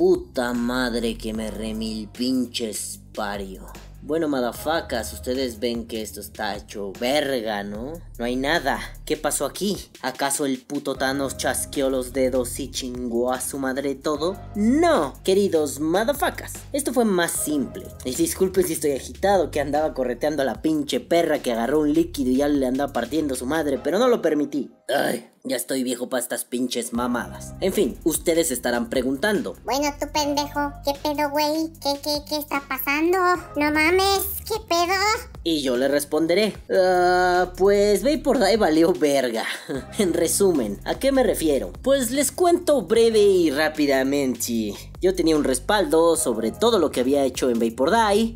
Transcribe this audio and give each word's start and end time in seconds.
puta 0.00 0.54
madre 0.54 1.18
que 1.18 1.34
me 1.34 1.50
remil 1.50 2.08
pinches 2.08 3.00
pario. 3.14 3.66
Bueno, 4.00 4.28
madafacas, 4.28 5.12
ustedes 5.12 5.60
ven 5.60 5.86
que 5.86 6.00
esto 6.00 6.20
está 6.20 6.56
hecho 6.56 6.90
verga, 6.98 7.62
¿no? 7.64 7.92
No 8.18 8.24
hay 8.24 8.34
nada. 8.34 8.80
¿Qué 9.10 9.16
pasó 9.16 9.44
aquí? 9.44 9.76
¿Acaso 10.02 10.46
el 10.46 10.62
puto 10.62 10.94
Thanos 10.94 11.36
chasqueó 11.36 11.90
los 11.90 12.12
dedos 12.12 12.60
y 12.60 12.70
chingó 12.70 13.32
a 13.32 13.40
su 13.40 13.58
madre 13.58 13.96
todo? 13.96 14.36
No, 14.54 15.14
queridos 15.24 15.80
madafacas. 15.80 16.52
Esto 16.72 16.92
fue 16.92 17.04
más 17.04 17.32
simple. 17.32 17.88
Y 18.04 18.14
disculpen 18.14 18.64
si 18.64 18.74
estoy 18.74 18.92
agitado, 18.92 19.50
que 19.50 19.60
andaba 19.60 19.94
correteando 19.94 20.42
a 20.42 20.44
la 20.44 20.62
pinche 20.62 21.00
perra 21.00 21.40
que 21.40 21.50
agarró 21.50 21.80
un 21.80 21.92
líquido 21.92 22.30
y 22.30 22.36
ya 22.36 22.46
le 22.46 22.64
andaba 22.68 22.92
partiendo 22.92 23.34
su 23.34 23.46
madre, 23.46 23.80
pero 23.82 23.98
no 23.98 24.06
lo 24.06 24.22
permití. 24.22 24.70
Ay, 24.88 25.28
ya 25.42 25.56
estoy 25.56 25.82
viejo 25.82 26.08
para 26.08 26.22
estas 26.22 26.44
pinches 26.44 26.92
mamadas. 26.92 27.54
En 27.60 27.72
fin, 27.72 27.98
ustedes 28.04 28.52
estarán 28.52 28.90
preguntando. 28.90 29.56
Bueno, 29.64 29.92
tú 29.98 30.06
pendejo, 30.12 30.72
¿qué 30.84 30.92
pedo, 31.02 31.30
güey? 31.30 31.72
¿Qué, 31.82 32.00
qué, 32.00 32.22
qué 32.28 32.36
está 32.36 32.62
pasando? 32.68 33.18
No 33.56 33.72
mames, 33.72 34.20
¿qué 34.46 34.54
pedo? 34.68 34.94
Y 35.42 35.62
yo 35.62 35.76
le 35.76 35.88
responderé. 35.88 36.52
Ah, 36.70 37.52
pues 37.56 38.02
Vapor 38.02 38.38
valió 38.58 38.92
verga. 38.92 39.44
en 39.98 40.12
resumen, 40.12 40.78
¿a 40.84 40.98
qué 40.98 41.12
me 41.12 41.22
refiero? 41.22 41.72
Pues 41.82 42.10
les 42.10 42.30
cuento 42.30 42.82
breve 42.82 43.20
y 43.20 43.50
rápidamente. 43.50 44.74
Yo 45.02 45.14
tenía 45.14 45.36
un 45.36 45.44
respaldo 45.44 46.16
sobre 46.16 46.50
todo 46.50 46.78
lo 46.78 46.90
que 46.90 47.00
había 47.00 47.24
hecho 47.24 47.48
en 47.48 47.58
Vapor 47.58 47.90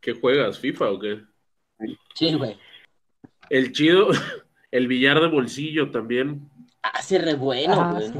¿Qué 0.00 0.12
juegas? 0.12 0.58
¿FIFA 0.58 0.90
o 0.90 0.98
qué? 0.98 1.22
Sí, 2.14 2.34
güey. 2.34 2.58
El 3.50 3.72
chido, 3.72 4.08
el 4.70 4.88
billar 4.88 5.20
de 5.20 5.28
bolsillo 5.28 5.90
también. 5.90 6.48
Hace 6.82 7.18
re 7.18 7.34
bueno, 7.34 7.74
ah, 7.76 7.92
güey. 7.92 8.12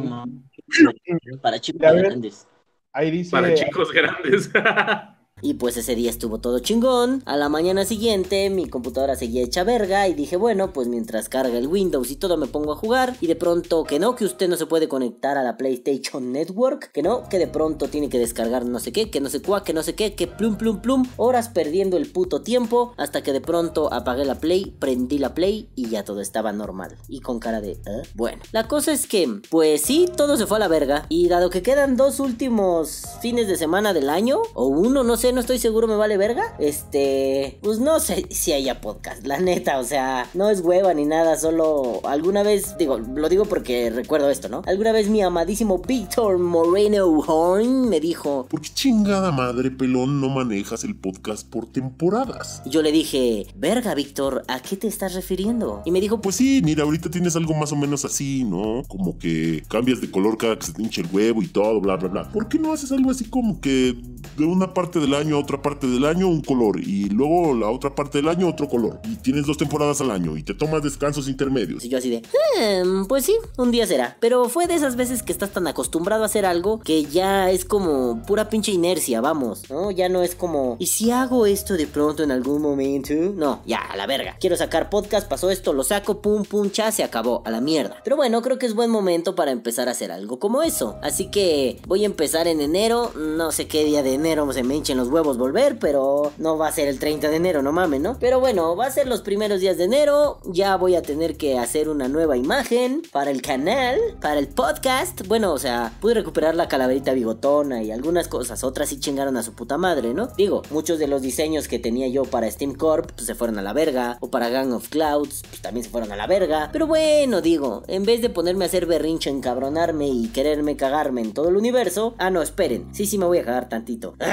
Para 1.43 1.61
chicos 1.61 1.81
grandes. 1.81 2.49
Ahí 2.93 3.11
dice. 3.11 3.31
Para 3.31 3.55
chicos 3.55 3.93
grandes. 3.93 4.51
Y 5.43 5.55
pues 5.55 5.77
ese 5.77 5.95
día 5.95 6.11
estuvo 6.11 6.39
todo 6.39 6.61
chingón. 6.61 7.23
A 7.27 7.37
la 7.37 7.49
mañana 7.49 7.85
siguiente 7.85 8.49
mi 8.51 8.69
computadora 8.69 9.17
seguía 9.17 9.43
hecha 9.43 9.65
verga 9.65 10.09
y 10.09 10.15
dije, 10.15 10.37
bueno, 10.37 10.73
pues 10.73 10.89
mientras 10.89 11.29
carga 11.29 11.59
el 11.59 11.67
Windows 11.67 12.11
y 12.11 12.17
todo 12.17 12.37
me 12.37 12.47
pongo 12.47 12.73
a 12.73 12.77
jugar. 12.77 13.17
Y 13.21 13.27
de 13.27 13.37
pronto 13.37 13.85
que 13.85 13.99
no, 13.99 14.15
que 14.15 14.25
usted 14.25 14.49
no 14.49 14.57
se 14.57 14.67
puede 14.67 14.89
conectar 14.89 15.37
a 15.37 15.43
la 15.43 15.57
PlayStation 15.57 16.33
Network. 16.33 16.93
Que 16.93 17.03
no, 17.03 17.29
que 17.29 17.39
de 17.39 17.49
pronto 17.49 17.89
tiene 17.89 18.09
que 18.09 18.19
descargar 18.19 18.65
no 18.65 18.79
sé 18.79 18.93
qué, 18.93 19.11
que 19.11 19.21
no 19.21 19.29
sé 19.29 19.43
cuá, 19.43 19.65
que 19.65 19.75
no 19.75 19.83
sé 19.83 19.95
qué, 19.95 20.15
que 20.15 20.27
plum 20.27 20.57
plum 20.57 20.81
plum. 20.81 21.05
Horas 21.17 21.49
perdiendo 21.49 21.97
el 21.97 22.11
puto 22.11 22.43
tiempo 22.43 22.95
hasta 22.97 23.23
que 23.23 23.33
de 23.33 23.41
pronto 23.41 23.93
apagué 23.93 24.25
la 24.25 24.37
Play, 24.37 24.77
prendí 24.79 25.19
la 25.19 25.35
Play 25.35 25.69
y 25.75 25.89
ya 25.89 26.05
todo 26.05 26.21
estaba 26.21 26.53
normal. 26.53 26.97
Y 27.09 27.21
con 27.21 27.39
cara 27.39 27.61
de, 27.61 27.73
¿eh? 27.73 28.03
Bueno, 28.15 28.43
la 28.53 28.69
cosa 28.69 28.93
es 28.93 29.07
que, 29.07 29.41
pues 29.51 29.83
sí, 29.83 30.09
todo 30.17 30.37
se 30.37 30.47
fue 30.47 30.59
a 30.59 30.61
la 30.61 30.69
verga. 30.69 31.07
Y 31.09 31.29
dado 31.29 31.51
que 31.51 31.63
quedan 31.63 31.97
dos 31.97 32.21
últimos 32.21 33.03
fines 33.21 33.49
de 33.49 33.57
semana 33.57 33.93
del 33.93 34.09
año, 34.09 34.41
o 34.55 34.67
uno, 34.67 35.03
no 35.03 35.17
sé, 35.17 35.24
no 35.33 35.41
estoy 35.41 35.59
seguro, 35.59 35.87
me 35.87 35.97
vale 35.97 36.17
verga. 36.17 36.43
Este, 36.59 37.59
pues 37.63 37.79
no 37.79 38.01
sé 38.01 38.27
si 38.31 38.53
haya 38.53 38.81
podcast, 38.81 39.27
la 39.27 39.39
neta, 39.39 39.79
o 39.79 39.85
sea, 39.85 40.29
no 40.35 40.51
es 40.51 40.61
hueva 40.61 40.93
ni 40.95 41.05
nada, 41.05 41.39
solo 41.39 42.01
alguna 42.05 42.43
vez, 42.43 42.77
digo, 42.79 42.99
lo 42.99 43.29
digo 43.29 43.45
porque 43.45 43.91
recuerdo 43.91 44.31
esto, 44.31 44.49
¿no? 44.49 44.63
Alguna 44.67 44.93
vez 44.93 45.09
mi 45.09 45.23
amadísimo 45.23 45.79
Víctor 45.79 46.39
Moreno 46.39 47.07
Horn 47.07 47.89
me 47.89 48.01
dijo, 48.01 48.47
¿por 48.51 48.61
qué 48.61 48.69
chingada 48.75 49.31
madre 49.31 49.71
pelón 49.71 50.21
no 50.21 50.29
manejas 50.29 50.85
el 50.85 50.95
podcast 50.95 51.49
por 51.49 51.67
temporadas? 51.67 52.63
Yo 52.67 52.83
le 52.83 52.93
dije, 52.93 53.47
verga, 53.55 53.95
Víctor, 53.95 54.45
¿a 54.49 54.61
qué 54.61 54.77
te 54.77 54.89
estás 54.89 55.15
refiriendo? 55.15 55.83
Y 55.85 55.91
me 55.91 56.01
dijo, 56.01 56.21
pues 56.21 56.37
sí, 56.37 56.61
mira, 56.65 56.85
ahorita 56.85 57.11
tienes 57.11 57.37
algo 57.37 57.55
más 57.55 57.73
o 57.73 57.77
menos 57.77 58.05
así, 58.05 58.45
¿no? 58.45 58.83
Como 58.89 59.19
que 59.19 59.63
cambias 59.69 60.01
de 60.01 60.11
color 60.11 60.37
cada 60.37 60.59
que 60.59 60.67
se 60.67 60.73
te 60.73 60.83
hincha 60.83 61.01
el 61.01 61.09
huevo 61.13 61.43
y 61.43 61.49
todo, 61.49 61.81
bla, 61.81 61.97
bla, 61.97 62.09
bla. 62.09 62.31
¿Por 62.31 62.49
qué 62.49 62.59
no 62.59 62.73
haces 62.73 62.93
algo 62.93 63.11
así 63.11 63.25
como 63.25 63.61
que 63.61 63.97
de 64.37 64.45
una 64.45 64.75
parte 64.75 65.01
del 65.01 65.14
año 65.15 65.39
otra 65.39 65.61
parte 65.61 65.87
del 65.87 66.05
año 66.05 66.29
un 66.29 66.41
color 66.41 66.81
y 66.81 67.09
luego 67.09 67.55
la 67.55 67.69
otra 67.71 67.95
parte 67.95 68.19
del 68.19 68.29
año 68.29 68.49
otro 68.49 68.69
color 68.69 69.01
y 69.05 69.17
tienes 69.17 69.47
dos 69.47 69.57
temporadas 69.57 70.01
al 70.01 70.11
año 70.11 70.37
y 70.37 70.43
te 70.43 70.55
tomas 70.55 70.83
descansos 70.83 71.29
intermedios. 71.29 71.85
Y 71.85 71.89
yo 71.89 71.99
así 71.99 72.11
de, 72.11 72.23
hmm, 72.23 73.07
pues 73.07 73.25
sí, 73.25 73.37
un 73.57 73.71
día 73.71 73.87
será. 73.87 74.17
Pero 74.21 74.49
fue 74.49 74.67
de 74.67 74.75
esas 74.75 74.97
veces 74.97 75.23
que 75.23 75.33
estás 75.33 75.51
tan 75.51 75.67
acostumbrado 75.67 76.23
a 76.23 76.27
hacer 76.27 76.47
algo 76.47 76.81
que 76.81 77.05
ya 77.05 77.51
es 77.51 77.65
como 77.65 78.23
pura 78.27 78.49
pinche 78.49 78.73
inercia, 78.73 79.21
vamos, 79.21 79.71
¿no? 79.71 79.91
Ya 79.91 80.09
no 80.09 80.23
es 80.23 80.35
como, 80.35 80.77
¿y 80.79 80.87
si 80.87 81.11
hago 81.11 81.47
esto 81.47 81.75
de 81.75 81.87
pronto 81.87 82.23
en 82.23 82.31
algún 82.31 82.63
momento? 82.63 83.15
No, 83.15 83.63
ya, 83.67 83.79
a 83.79 83.97
la 83.97 84.07
verga. 84.07 84.37
Quiero 84.41 84.57
sacar 84.57 84.91
podcast, 84.91 85.29
pasó 85.29 85.51
esto, 85.51 85.73
lo 85.73 85.85
saco, 85.85 86.21
pum, 86.21 86.45
pum, 86.45 86.71
cha, 86.71 86.93
se 86.93 87.03
acabó, 87.03 87.43
a 87.45 87.51
la 87.51 87.61
mierda. 87.61 87.97
Pero 88.05 88.17
bueno, 88.17 88.43
creo 88.43 88.59
que 88.59 88.67
es 88.67 88.75
buen 88.75 88.91
momento 88.91 89.35
para 89.35 89.51
empezar 89.51 89.89
a 89.89 89.93
hacer 89.93 90.13
algo 90.13 90.39
como 90.39 90.63
eso. 90.63 90.97
Así 91.03 91.31
que 91.31 91.81
voy 91.87 92.03
a 92.03 92.07
empezar 92.07 92.47
en 92.47 92.61
enero, 92.61 93.13
no 93.17 93.53
sé 93.53 93.67
qué 93.67 93.85
día 93.85 94.03
de 94.03 94.15
enero 94.15 94.45
se 94.53 94.63
me 94.63 94.77
hinchen 94.77 94.97
los 94.97 95.04
huevos 95.09 95.39
volver, 95.39 95.79
pero 95.79 96.33
no 96.39 96.59
va 96.59 96.69
a 96.69 96.73
ser 96.73 96.89
el 96.89 96.99
30 96.99 97.29
de 97.29 97.37
enero, 97.37 97.63
no 97.63 97.73
mames, 97.73 98.01
¿no? 98.01 98.19
Pero 98.19 98.41
bueno, 98.41 98.77
va 98.77 98.87
a 98.87 98.91
ser 98.91 99.07
los 99.07 99.23
primeros 99.23 99.61
días 99.61 99.77
de 99.77 99.85
enero, 99.85 100.41
ya 100.45 100.77
voy 100.77 100.95
a 100.95 101.03
tener 101.03 101.37
que 101.37 101.59
hacer 101.59 101.89
una 101.89 102.09
nueva 102.09 102.37
imagen 102.37 103.03
para 103.13 103.31
el 103.31 103.43
canal, 103.43 103.99
para 104.21 104.39
el 104.39 104.49
podcast. 104.49 105.27
Bueno, 105.27 105.53
o 105.53 105.59
sea, 105.59 105.93
pude 106.01 106.15
recuperar 106.15 106.55
la 106.55 106.69
calaverita 106.69 107.13
bigotona 107.13 107.83
y 107.83 107.91
algunas 107.91 108.29
cosas, 108.29 108.65
otras 108.65 108.89
sí 108.89 109.01
chingaron 109.01 109.37
a 109.37 109.43
su 109.43 109.55
puta 109.55 109.79
madre, 109.79 110.15
¿no? 110.15 110.29
Digo, 110.37 110.63
muchos 110.71 110.99
de 110.99 111.09
los 111.09 111.23
diseños 111.23 111.69
que 111.69 111.79
tenía 111.79 112.09
yo 112.09 112.25
para 112.25 112.51
Steam 112.51 112.75
Corp 112.75 113.13
pues, 113.13 113.27
se 113.27 113.35
fueron 113.35 113.59
a 113.59 113.63
la 113.63 113.73
verga, 113.73 114.19
o 114.21 114.31
para 114.31 114.49
Gang 114.49 114.73
of 114.73 114.89
Clouds 114.89 115.43
pues 115.49 115.63
también 115.63 115.85
se 115.85 115.91
fueron 115.91 116.13
a 116.13 116.17
la 116.17 116.27
verga. 116.27 116.71
Pero 116.73 116.87
bueno, 116.87 117.41
digo, 117.41 117.83
en 117.89 118.05
vez 118.05 118.23
de 118.23 118.31
ponerme 118.31 118.65
a 118.65 118.69
hacer 118.69 118.87
berrinche, 118.87 119.31
encabronarme 119.31 120.09
y 120.09 120.29
quererme 120.29 120.77
cagarme 120.77 121.21
en 121.21 121.33
todo 121.33 121.49
el 121.49 121.57
universo, 121.57 122.15
ah 122.19 122.31
no, 122.31 122.43
esperen, 122.43 122.89
sí, 122.93 123.07
sí 123.07 123.19
me 123.19 123.27
voy 123.27 123.39
a 123.39 123.45
cagar 123.45 123.69
tantito. 123.69 124.15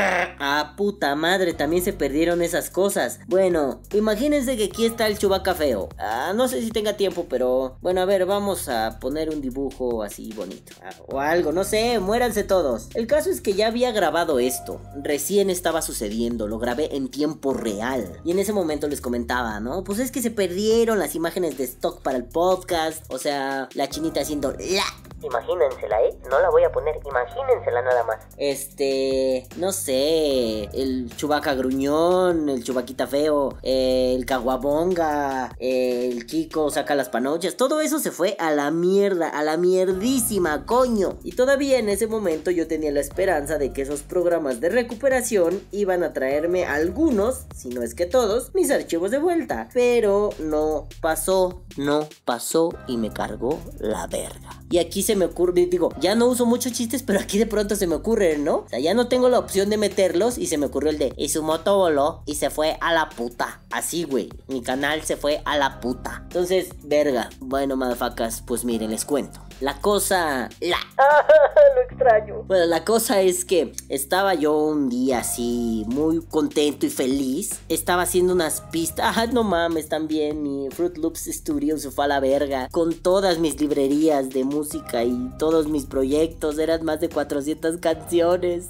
Ah, 0.44 0.61
puta 0.76 1.16
madre, 1.16 1.54
también 1.54 1.84
se 1.84 1.94
perdieron 1.94 2.42
esas 2.42 2.70
cosas. 2.70 3.20
Bueno, 3.28 3.82
imagínense 3.94 4.58
que 4.58 4.66
aquí 4.66 4.86
está 4.86 5.08
el 5.08 5.18
chubaca 5.18 5.56
feo. 5.56 5.90
Ah, 5.98 6.34
no 6.36 6.48
sé 6.48 6.62
si 6.62 6.72
tenga 6.72 6.98
tiempo, 6.98 7.26
pero 7.30 7.78
bueno, 7.82 8.02
a 8.02 8.06
ver, 8.06 8.26
vamos 8.26 8.70
a 8.70 9.00
poner 9.00 9.30
un 9.30 9.42
dibujo 9.42 10.04
así 10.04 10.32
bonito. 10.34 10.74
Ah, 10.84 10.92
o 11.08 11.20
algo, 11.20 11.52
no 11.52 11.64
sé, 11.64 12.00
muéranse 12.00 12.44
todos. 12.44 12.90
El 12.94 13.08
caso 13.08 13.30
es 13.30 13.42
que 13.42 13.54
ya 13.54 13.68
había 13.68 13.92
grabado 13.92 14.40
esto. 14.40 14.82
Recién 15.04 15.50
estaba 15.50 15.82
sucediendo, 15.82 16.48
lo 16.48 16.60
grabé 16.60 16.96
en 16.96 17.10
tiempo 17.10 17.54
real. 17.54 18.20
Y 18.24 18.32
en 18.32 18.40
ese 18.40 18.54
momento 18.54 18.88
les 18.88 19.02
comentaba, 19.02 19.60
¿no? 19.60 19.84
Pues 19.84 20.00
es 20.00 20.12
que 20.12 20.22
se 20.22 20.32
perdieron 20.32 21.00
las 21.00 21.16
imágenes 21.16 21.58
de 21.58 21.66
stock 21.66 22.02
para 22.02 22.18
el 22.18 22.26
podcast. 22.26 23.04
O 23.10 23.18
sea, 23.18 23.70
la 23.74 23.90
chinita 23.90 24.22
haciendo 24.22 24.52
la 24.52 25.11
Imagínensela, 25.24 26.02
¿eh? 26.04 26.18
No 26.30 26.40
la 26.40 26.50
voy 26.50 26.64
a 26.64 26.72
poner, 26.72 27.00
imagínensela 27.06 27.82
nada 27.82 28.04
más. 28.04 28.18
Este, 28.38 29.48
no 29.58 29.72
sé, 29.72 30.64
el 30.74 31.16
chubaca 31.16 31.54
gruñón, 31.54 32.50
el 32.50 32.64
chubaquita 32.64 33.08
feo, 33.08 33.58
el 33.62 34.26
caguabonga, 34.26 35.56
el 35.60 36.26
Kiko 36.26 36.72
saca 36.72 36.96
las 36.96 37.10
panochas, 37.10 37.56
todo 37.56 37.82
eso 37.82 38.00
se 38.00 38.12
fue 38.12 38.36
a 38.40 38.52
la 38.52 38.72
mierda, 38.72 39.30
a 39.30 39.44
la 39.44 39.58
mierdísima, 39.58 40.66
coño. 40.66 41.18
Y 41.24 41.34
todavía 41.34 41.80
en 41.80 41.90
ese 41.90 42.08
momento 42.08 42.52
yo 42.52 42.68
tenía 42.68 42.92
la 42.92 43.00
esperanza 43.00 43.58
de 43.58 43.74
que 43.74 43.84
esos 43.84 44.02
programas 44.02 44.60
de 44.60 44.70
recuperación 44.70 45.62
iban 45.72 46.04
a 46.04 46.14
traerme 46.14 46.66
algunos, 46.66 47.46
si 47.56 47.70
no 47.70 47.82
es 47.82 47.96
que 47.96 48.06
todos, 48.06 48.54
mis 48.54 48.72
archivos 48.72 49.12
de 49.12 49.20
vuelta. 49.20 49.70
Pero 49.74 50.30
no 50.40 50.88
pasó, 51.02 51.62
no 51.78 52.08
pasó 52.26 52.74
y 52.88 52.98
me 52.98 53.12
cargó 53.12 53.60
la 53.80 54.08
verga. 54.08 54.50
Y 54.70 54.80
aquí 54.80 55.04
se 55.04 55.11
me 55.16 55.26
ocurre, 55.26 55.66
digo, 55.66 55.94
ya 56.00 56.16
no 56.16 56.28
uso 56.28 56.46
muchos 56.46 56.74
chistes, 56.74 57.04
pero 57.04 57.20
aquí 57.20 57.38
de 57.38 57.46
pronto 57.46 57.76
se 57.76 57.88
me 57.88 57.96
ocurre, 57.96 58.38
¿no? 58.38 58.58
O 58.58 58.70
sea, 58.70 58.80
ya 58.80 58.94
no 58.94 59.08
tengo 59.08 59.30
la 59.30 59.40
opción 59.40 59.70
de 59.70 59.78
moterlos 59.78 60.38
y 60.38 60.48
se 60.48 60.58
me 60.58 60.68
ocurrió 60.68 60.90
el 60.92 60.98
de, 60.98 61.14
y 61.18 61.30
su 61.30 61.44
moto 61.44 61.78
voló 61.78 62.24
y 62.26 62.36
se 62.36 62.50
fue 62.50 62.78
a 62.82 62.94
la 62.94 63.10
puta. 63.10 63.62
Así, 63.72 64.04
güey, 64.04 64.30
mi 64.48 64.62
canal 64.62 65.02
se 65.04 65.18
fue 65.18 65.42
a 65.46 65.58
la 65.58 65.80
puta. 65.80 66.22
Entonces, 66.24 66.70
verga. 66.84 67.30
Bueno, 67.40 67.76
madafacas, 67.76 68.44
pues 68.46 68.66
miren, 68.66 68.92
les 68.92 69.06
cuento. 69.06 69.40
La 69.62 69.80
cosa... 69.80 70.50
La... 70.60 70.78
Lo 71.76 71.82
extraño. 71.84 72.44
Bueno, 72.48 72.66
la 72.66 72.84
cosa 72.84 73.22
es 73.22 73.46
que 73.46 73.74
estaba 73.90 74.34
yo 74.34 74.58
un 74.58 74.90
día 74.90 75.20
así, 75.20 75.86
muy 75.88 76.20
contento 76.26 76.88
y 76.88 76.90
feliz. 76.90 77.60
Estaba 77.70 78.02
haciendo 78.02 78.34
unas 78.34 78.62
pistas. 78.62 79.16
Ah, 79.16 79.28
no 79.28 79.44
mames, 79.44 79.88
también 79.88 80.42
mi 80.42 80.68
Fruit 80.72 80.98
Loops 80.98 81.30
Studio 81.32 81.78
se 81.78 81.92
fue 81.92 82.06
a 82.06 82.08
la 82.08 82.20
verga. 82.20 82.70
Con 82.72 82.94
todas 82.94 83.38
mis 83.38 83.62
librerías 83.62 84.32
de 84.32 84.44
música 84.46 85.04
y 85.04 85.30
todos 85.38 85.68
mis 85.68 85.86
proyectos. 85.86 86.58
Eran 86.58 86.84
más 86.84 87.00
de 87.00 87.10
400 87.10 87.78
canciones 87.78 88.68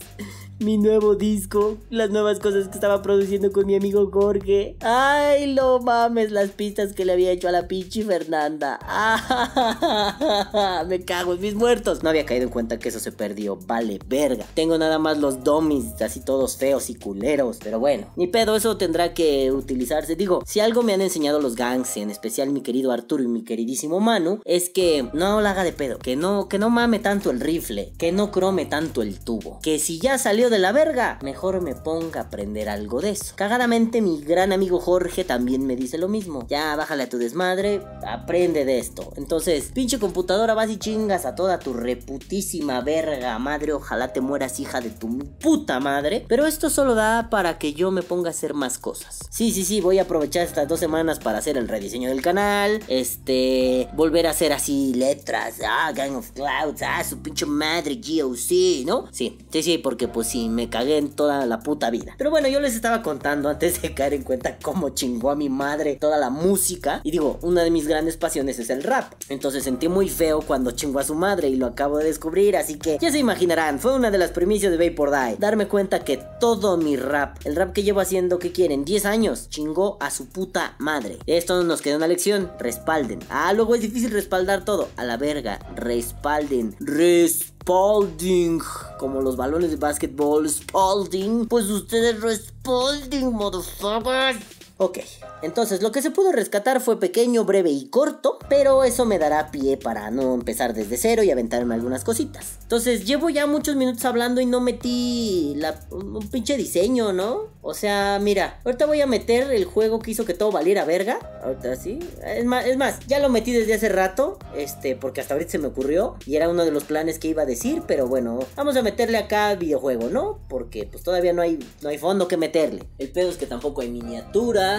mi 0.61 0.77
nuevo 0.77 1.15
disco, 1.15 1.77
las 1.89 2.11
nuevas 2.11 2.39
cosas 2.39 2.67
que 2.67 2.75
estaba 2.75 3.01
produciendo 3.01 3.51
con 3.51 3.65
mi 3.65 3.75
amigo 3.75 4.09
Jorge. 4.11 4.75
Ay, 4.81 5.53
lo 5.53 5.79
mames, 5.79 6.31
las 6.31 6.51
pistas 6.51 6.93
que 6.93 7.03
le 7.03 7.13
había 7.13 7.31
hecho 7.31 7.47
a 7.47 7.51
la 7.51 7.67
pinche 7.67 8.03
Fernanda. 8.03 8.79
me 10.87 11.03
cago 11.03 11.33
en 11.33 11.41
mis 11.41 11.55
muertos. 11.55 12.03
No 12.03 12.09
había 12.09 12.25
caído 12.25 12.43
en 12.43 12.51
cuenta 12.51 12.77
que 12.77 12.89
eso 12.89 12.99
se 12.99 13.11
perdió. 13.11 13.57
Vale, 13.65 13.99
verga. 14.05 14.45
Tengo 14.53 14.77
nada 14.77 14.99
más 14.99 15.17
los 15.17 15.43
dummies, 15.43 15.99
así 16.01 16.19
todos 16.19 16.57
feos 16.57 16.89
y 16.89 16.95
culeros. 16.95 17.57
Pero 17.63 17.79
bueno, 17.79 18.07
ni 18.15 18.27
pedo, 18.27 18.55
eso 18.55 18.77
tendrá 18.77 19.13
que 19.13 19.51
utilizarse. 19.51 20.15
Digo, 20.15 20.43
si 20.45 20.59
algo 20.59 20.83
me 20.83 20.93
han 20.93 21.01
enseñado 21.01 21.41
los 21.41 21.55
gangs, 21.55 21.97
en 21.97 22.11
especial 22.11 22.49
mi 22.49 22.61
querido 22.61 22.91
Arturo 22.91 23.23
y 23.23 23.27
mi 23.27 23.43
queridísimo 23.43 23.99
Manu, 23.99 24.41
es 24.45 24.69
que 24.69 25.09
no 25.13 25.41
la 25.41 25.51
haga 25.51 25.63
de 25.63 25.73
pedo. 25.73 25.97
Que 25.97 26.15
no, 26.15 26.47
que 26.47 26.59
no 26.59 26.69
mame 26.69 26.99
tanto 26.99 27.31
el 27.31 27.39
rifle. 27.39 27.93
Que 27.97 28.11
no 28.11 28.31
crome 28.31 28.67
tanto 28.67 29.01
el 29.01 29.19
tubo. 29.19 29.59
Que 29.63 29.79
si 29.79 29.99
ya 29.99 30.19
salió 30.19 30.50
de 30.51 30.59
la 30.59 30.71
verga, 30.71 31.17
mejor 31.23 31.61
me 31.61 31.73
ponga 31.73 32.19
a 32.19 32.23
aprender 32.25 32.69
algo 32.69 33.01
de 33.01 33.11
eso. 33.11 33.33
Cagadamente 33.35 34.01
mi 34.01 34.21
gran 34.21 34.53
amigo 34.53 34.79
Jorge 34.79 35.23
también 35.23 35.65
me 35.65 35.75
dice 35.75 35.97
lo 35.97 36.07
mismo. 36.07 36.45
Ya 36.47 36.75
bájale 36.75 37.03
a 37.03 37.09
tu 37.09 37.17
desmadre, 37.17 37.81
aprende 38.07 38.65
de 38.65 38.77
esto. 38.77 39.11
Entonces, 39.15 39.71
pinche 39.73 39.97
computadora, 39.97 40.53
vas 40.53 40.69
y 40.69 40.77
chingas 40.77 41.25
a 41.25 41.33
toda 41.33 41.57
tu 41.59 41.73
reputísima 41.73 42.81
verga 42.81 43.39
madre. 43.39 43.73
Ojalá 43.73 44.13
te 44.13 44.21
mueras 44.21 44.59
hija 44.59 44.81
de 44.81 44.89
tu 44.89 45.17
puta 45.39 45.79
madre. 45.79 46.25
Pero 46.27 46.45
esto 46.45 46.69
solo 46.69 46.93
da 46.93 47.29
para 47.29 47.57
que 47.57 47.73
yo 47.73 47.91
me 47.91 48.03
ponga 48.03 48.29
a 48.29 48.31
hacer 48.31 48.53
más 48.53 48.77
cosas. 48.77 49.19
Sí, 49.29 49.51
sí, 49.51 49.63
sí, 49.63 49.81
voy 49.81 49.99
a 49.99 50.03
aprovechar 50.03 50.45
estas 50.45 50.67
dos 50.67 50.79
semanas 50.79 51.19
para 51.19 51.39
hacer 51.39 51.57
el 51.57 51.67
rediseño 51.67 52.09
del 52.09 52.21
canal. 52.21 52.83
Este, 52.87 53.87
volver 53.93 54.27
a 54.27 54.31
hacer 54.31 54.53
así 54.53 54.93
letras. 54.93 55.55
Ah, 55.65 55.91
Gang 55.93 56.15
of 56.15 56.31
Clouds. 56.31 56.81
Ah, 56.81 57.03
su 57.03 57.21
pinche 57.21 57.45
madre 57.45 57.95
GOC, 57.95 58.85
¿no? 58.85 59.07
Sí, 59.11 59.37
sí, 59.51 59.63
sí, 59.63 59.77
porque 59.77 60.07
pues 60.07 60.27
sí, 60.27 60.40
me 60.49 60.69
cagué 60.69 60.97
en 60.97 61.11
toda 61.11 61.45
la 61.45 61.59
puta 61.59 61.89
vida. 61.89 62.15
Pero 62.17 62.29
bueno, 62.29 62.47
yo 62.47 62.59
les 62.59 62.75
estaba 62.75 63.01
contando 63.01 63.49
antes 63.49 63.81
de 63.81 63.93
caer 63.93 64.13
en 64.13 64.23
cuenta 64.23 64.57
cómo 64.61 64.89
chingó 64.89 65.31
a 65.31 65.35
mi 65.35 65.49
madre 65.49 65.97
toda 65.99 66.17
la 66.17 66.29
música. 66.29 67.01
Y 67.03 67.11
digo, 67.11 67.39
una 67.41 67.63
de 67.63 67.71
mis 67.71 67.87
grandes 67.87 68.17
pasiones 68.17 68.59
es 68.59 68.69
el 68.69 68.83
rap. 68.83 69.13
Entonces 69.29 69.63
sentí 69.63 69.87
muy 69.87 70.09
feo 70.09 70.41
cuando 70.41 70.71
chingó 70.71 70.99
a 70.99 71.03
su 71.03 71.15
madre 71.15 71.49
y 71.49 71.55
lo 71.55 71.65
acabo 71.65 71.97
de 71.97 72.05
descubrir. 72.05 72.57
Así 72.57 72.77
que 72.77 72.97
ya 73.01 73.11
se 73.11 73.19
imaginarán, 73.19 73.79
fue 73.79 73.93
una 73.93 74.11
de 74.11 74.17
las 74.17 74.31
primicias 74.31 74.71
de 74.71 74.89
Vapor 74.89 75.11
Die. 75.11 75.35
Darme 75.37 75.67
cuenta 75.67 76.03
que 76.03 76.21
todo 76.39 76.77
mi 76.77 76.95
rap, 76.95 77.37
el 77.45 77.55
rap 77.55 77.73
que 77.73 77.83
llevo 77.83 77.99
haciendo, 77.99 78.39
que 78.39 78.51
quieren? 78.51 78.85
10 78.85 79.05
años, 79.05 79.49
chingó 79.49 79.97
a 79.99 80.11
su 80.11 80.27
puta 80.27 80.75
madre. 80.79 81.17
Esto 81.25 81.63
nos 81.63 81.81
queda 81.81 81.97
una 81.97 82.07
lección. 82.07 82.51
Respalden. 82.59 83.19
Ah, 83.29 83.53
luego 83.53 83.75
es 83.75 83.81
difícil 83.81 84.11
respaldar 84.11 84.65
todo. 84.65 84.89
A 84.97 85.03
la 85.03 85.17
verga. 85.17 85.59
Respalden. 85.75 86.75
Respalden 86.79 87.51
Spalding, 87.61 88.59
como 88.97 89.21
los 89.21 89.35
balones 89.35 89.69
de 89.69 89.77
básquetbol, 89.77 90.49
Spalding, 90.49 91.45
pues 91.47 91.69
ustedes 91.69 92.19
respalding, 92.19 93.31
motherfuckers. 93.31 94.60
Ok, 94.83 94.97
entonces 95.43 95.83
lo 95.83 95.91
que 95.91 96.01
se 96.01 96.09
pudo 96.09 96.31
rescatar 96.31 96.81
fue 96.81 96.99
pequeño, 96.99 97.45
breve 97.45 97.69
y 97.69 97.87
corto, 97.89 98.39
pero 98.49 98.83
eso 98.83 99.05
me 99.05 99.19
dará 99.19 99.51
pie 99.51 99.77
para 99.77 100.09
no 100.09 100.33
empezar 100.33 100.73
desde 100.73 100.97
cero 100.97 101.21
y 101.21 101.29
aventarme 101.29 101.75
algunas 101.75 102.03
cositas. 102.03 102.57
Entonces 102.63 103.05
llevo 103.05 103.29
ya 103.29 103.45
muchos 103.45 103.75
minutos 103.75 104.03
hablando 104.05 104.41
y 104.41 104.47
no 104.47 104.59
metí 104.59 105.55
un 105.91 106.27
pinche 106.31 106.57
diseño, 106.57 107.13
¿no? 107.13 107.51
O 107.61 107.75
sea, 107.75 108.17
mira, 108.19 108.59
ahorita 108.65 108.87
voy 108.87 109.01
a 109.01 109.05
meter 109.05 109.51
el 109.51 109.65
juego 109.65 109.99
que 109.99 110.09
hizo 110.09 110.25
que 110.25 110.33
todo 110.33 110.51
valiera 110.51 110.83
verga. 110.83 111.19
Ahorita 111.43 111.75
sí. 111.75 111.99
Es 112.25 112.45
más, 112.45 112.65
es 112.65 112.75
más, 112.75 113.05
ya 113.05 113.19
lo 113.19 113.29
metí 113.29 113.51
desde 113.51 113.75
hace 113.75 113.87
rato, 113.87 114.39
este, 114.55 114.95
porque 114.95 115.21
hasta 115.21 115.35
ahorita 115.35 115.51
se 115.51 115.59
me 115.59 115.67
ocurrió 115.67 116.15
y 116.25 116.37
era 116.37 116.49
uno 116.49 116.65
de 116.65 116.71
los 116.71 116.85
planes 116.85 117.19
que 117.19 117.27
iba 117.27 117.43
a 117.43 117.45
decir, 117.45 117.83
pero 117.85 118.07
bueno, 118.07 118.39
vamos 118.55 118.75
a 118.77 118.81
meterle 118.81 119.19
acá 119.19 119.53
videojuego, 119.53 120.09
¿no? 120.09 120.39
Porque 120.49 120.87
pues 120.89 121.03
todavía 121.03 121.33
no 121.33 121.43
hay, 121.43 121.59
no 121.83 121.89
hay 121.89 121.99
fondo 121.99 122.27
que 122.27 122.37
meterle. 122.37 122.87
El 122.97 123.11
pedo 123.11 123.29
es 123.29 123.37
que 123.37 123.45
tampoco 123.45 123.81
hay 123.81 123.91
miniatura 123.91 124.70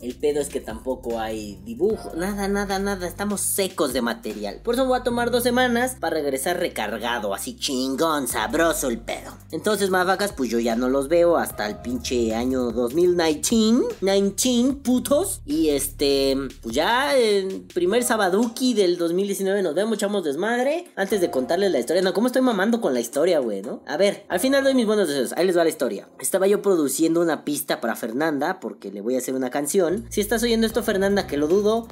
el 0.00 0.14
pedo 0.16 0.40
es 0.40 0.48
que 0.48 0.60
tampoco 0.60 1.18
hay 1.18 1.60
dibujo, 1.64 2.12
nada, 2.16 2.48
nada, 2.48 2.78
nada, 2.78 3.06
estamos 3.06 3.40
secos 3.40 3.92
de 3.92 4.02
material. 4.02 4.60
Por 4.62 4.74
eso 4.74 4.86
voy 4.86 4.98
a 4.98 5.02
tomar 5.02 5.30
dos 5.30 5.42
semanas 5.42 5.96
para 6.00 6.16
regresar 6.16 6.58
recargado, 6.58 7.34
así 7.34 7.56
chingón, 7.56 8.28
sabroso 8.28 8.88
el 8.88 8.98
pedo. 8.98 9.36
Entonces, 9.50 9.90
más 9.90 10.06
vacas, 10.06 10.32
pues 10.32 10.50
yo 10.50 10.58
ya 10.58 10.76
no 10.76 10.88
los 10.88 11.08
veo 11.08 11.36
hasta 11.36 11.66
el 11.66 11.76
pinche 11.76 12.34
año 12.34 12.70
2019, 12.72 13.96
19 14.00 14.74
putos. 14.82 15.40
Y 15.44 15.70
este, 15.70 16.36
pues 16.62 16.74
ya 16.74 17.16
el 17.16 17.62
primer 17.72 18.02
sabaduki 18.04 18.74
del 18.74 18.96
2019 18.96 19.62
nos 19.62 19.74
vemos, 19.74 19.94
echamos 19.94 20.24
desmadre. 20.24 20.86
Antes 20.96 21.20
de 21.20 21.30
contarles 21.30 21.72
la 21.72 21.78
historia, 21.78 22.02
no, 22.02 22.14
¿cómo 22.14 22.26
estoy 22.26 22.42
mamando 22.42 22.80
con 22.80 22.94
la 22.94 23.00
historia, 23.00 23.40
güey, 23.40 23.62
no? 23.62 23.82
A 23.86 23.96
ver, 23.96 24.24
al 24.28 24.40
final 24.40 24.64
doy 24.64 24.74
mis 24.74 24.86
buenos 24.86 25.08
deseos, 25.08 25.32
ahí 25.36 25.46
les 25.46 25.56
va 25.56 25.64
la 25.64 25.70
historia. 25.70 26.08
Estaba 26.18 26.46
yo 26.46 26.62
produciendo 26.62 27.20
una 27.20 27.44
pista 27.44 27.80
para 27.80 27.96
Fernanda, 27.96 28.60
porque 28.60 28.90
le 28.90 29.00
voy 29.00 29.14
a 29.14 29.18
hacer 29.18 29.29
una 29.36 29.50
canción. 29.50 30.06
Si 30.10 30.20
estás 30.20 30.42
oyendo 30.42 30.66
esto, 30.66 30.82
Fernanda, 30.82 31.26
que 31.26 31.36
lo 31.36 31.46
dudo, 31.46 31.88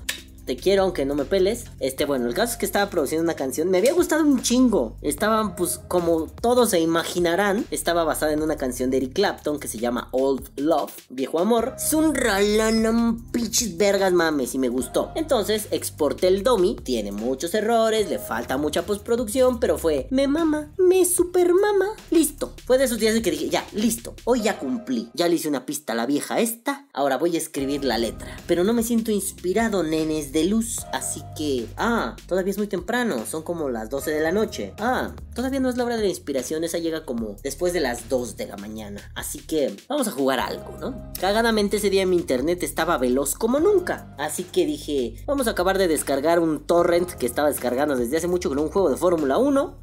te 0.49 0.57
quiero 0.57 0.85
aunque 0.85 1.05
no 1.05 1.15
me 1.15 1.27
peles. 1.27 1.67
Este, 1.79 2.07
bueno, 2.07 2.27
el 2.27 2.33
caso 2.33 2.53
es 2.53 2.59
que 2.59 2.65
estaba 2.65 2.89
produciendo 2.89 3.23
una 3.23 3.35
canción. 3.35 3.69
Me 3.69 3.79
había 3.79 3.93
gustado 3.93 4.23
un 4.23 4.41
chingo. 4.41 4.97
Estaba, 5.03 5.55
pues, 5.55 5.79
como 5.89 6.27
todos 6.41 6.71
se 6.71 6.81
imaginarán, 6.81 7.67
estaba 7.71 8.03
basada 8.03 8.33
en 8.33 8.43
una 8.43 8.57
canción 8.57 8.91
de 8.91 8.97
Eric 8.97 9.13
Clapton 9.13 9.61
que 9.61 9.69
se 9.69 9.79
llama 9.79 10.09
Old 10.13 10.49
Love, 10.57 10.91
Viejo 11.11 11.39
Amor. 11.39 11.75
Es 11.77 11.93
un 11.93 12.15
ralón, 12.15 13.31
pinches 13.31 13.77
vergas 13.77 14.15
mames 14.15 14.55
y 14.55 14.59
me 14.59 14.71
gustó. 14.71 15.13
Entonces, 15.17 15.69
exporté 15.71 16.29
el 16.29 16.43
domi. 16.43 16.77
Tiene 16.83 17.13
muchos 17.13 17.53
errores, 17.53 18.09
le 18.09 18.19
falta 18.19 18.57
mucha 18.57 18.87
postproducción, 18.87 19.61
pero 19.61 19.77
fue, 19.77 20.09
me 20.11 20.29
mama, 20.29 20.73
me 20.79 21.05
super 21.05 21.53
mama. 21.53 21.91
Listo. 22.11 22.48
Fue 22.69 22.77
de 22.77 22.85
esos 22.85 22.99
días 22.99 23.15
en 23.15 23.23
que 23.23 23.31
dije, 23.31 23.49
ya, 23.49 23.67
listo. 23.73 24.15
Hoy 24.25 24.43
ya 24.43 24.59
cumplí. 24.59 25.09
Ya 25.15 25.27
le 25.27 25.37
hice 25.37 25.49
una 25.49 25.65
pista 25.65 25.95
a 25.95 25.97
la 25.97 26.05
vieja 26.05 26.39
esta. 26.39 26.87
Ahora 26.93 27.17
voy 27.17 27.35
a 27.35 27.39
escribir 27.39 27.83
la 27.83 27.97
letra. 27.97 28.37
Pero 28.47 28.63
no 28.63 28.75
me 28.75 28.83
siento 28.83 29.11
inspirado, 29.11 29.83
nenes 29.83 30.33
de 30.33 30.45
luz, 30.45 30.81
así 30.93 31.23
que... 31.35 31.67
Ah, 31.79 32.15
todavía 32.27 32.51
es 32.51 32.59
muy 32.59 32.67
temprano, 32.67 33.25
son 33.25 33.43
como 33.43 33.71
las 33.71 33.89
12 33.89 34.11
de 34.11 34.21
la 34.21 34.33
noche. 34.33 34.75
Ah, 34.79 35.15
todavía 35.35 35.61
no 35.61 35.71
es 35.71 35.79
la 35.79 35.85
hora 35.85 35.97
de 35.97 36.03
la 36.03 36.09
inspiración, 36.11 36.63
esa 36.63 36.77
llega 36.77 37.07
como 37.07 37.37
después 37.43 37.73
de 37.73 37.81
las 37.81 38.11
2 38.11 38.37
de 38.37 38.49
la 38.49 38.59
mañana. 38.59 39.01
Así 39.15 39.39
que 39.39 39.75
vamos 39.89 40.07
a 40.07 40.11
jugar 40.11 40.39
algo, 40.39 40.77
¿no? 40.79 41.11
Cagadamente 41.19 41.79
ese 41.79 41.89
día 41.89 42.05
mi 42.05 42.17
internet 42.17 42.63
estaba 42.63 42.99
veloz 42.99 43.35
como 43.35 43.61
nunca. 43.61 44.15
Así 44.19 44.45
que 44.45 44.67
dije, 44.67 45.15
vamos 45.27 45.47
a 45.47 45.53
acabar 45.53 45.79
de 45.79 45.89
descargar 45.89 46.39
un 46.39 46.67
torrent 46.67 47.13
que 47.13 47.25
estaba 47.25 47.49
descargando 47.49 47.97
desde 47.97 48.19
hace 48.19 48.29
mucho 48.29 48.51
con 48.51 48.59
un 48.59 48.69
juego 48.69 48.91
de 48.91 48.99
Fórmula 48.99 49.39
1. 49.39 49.79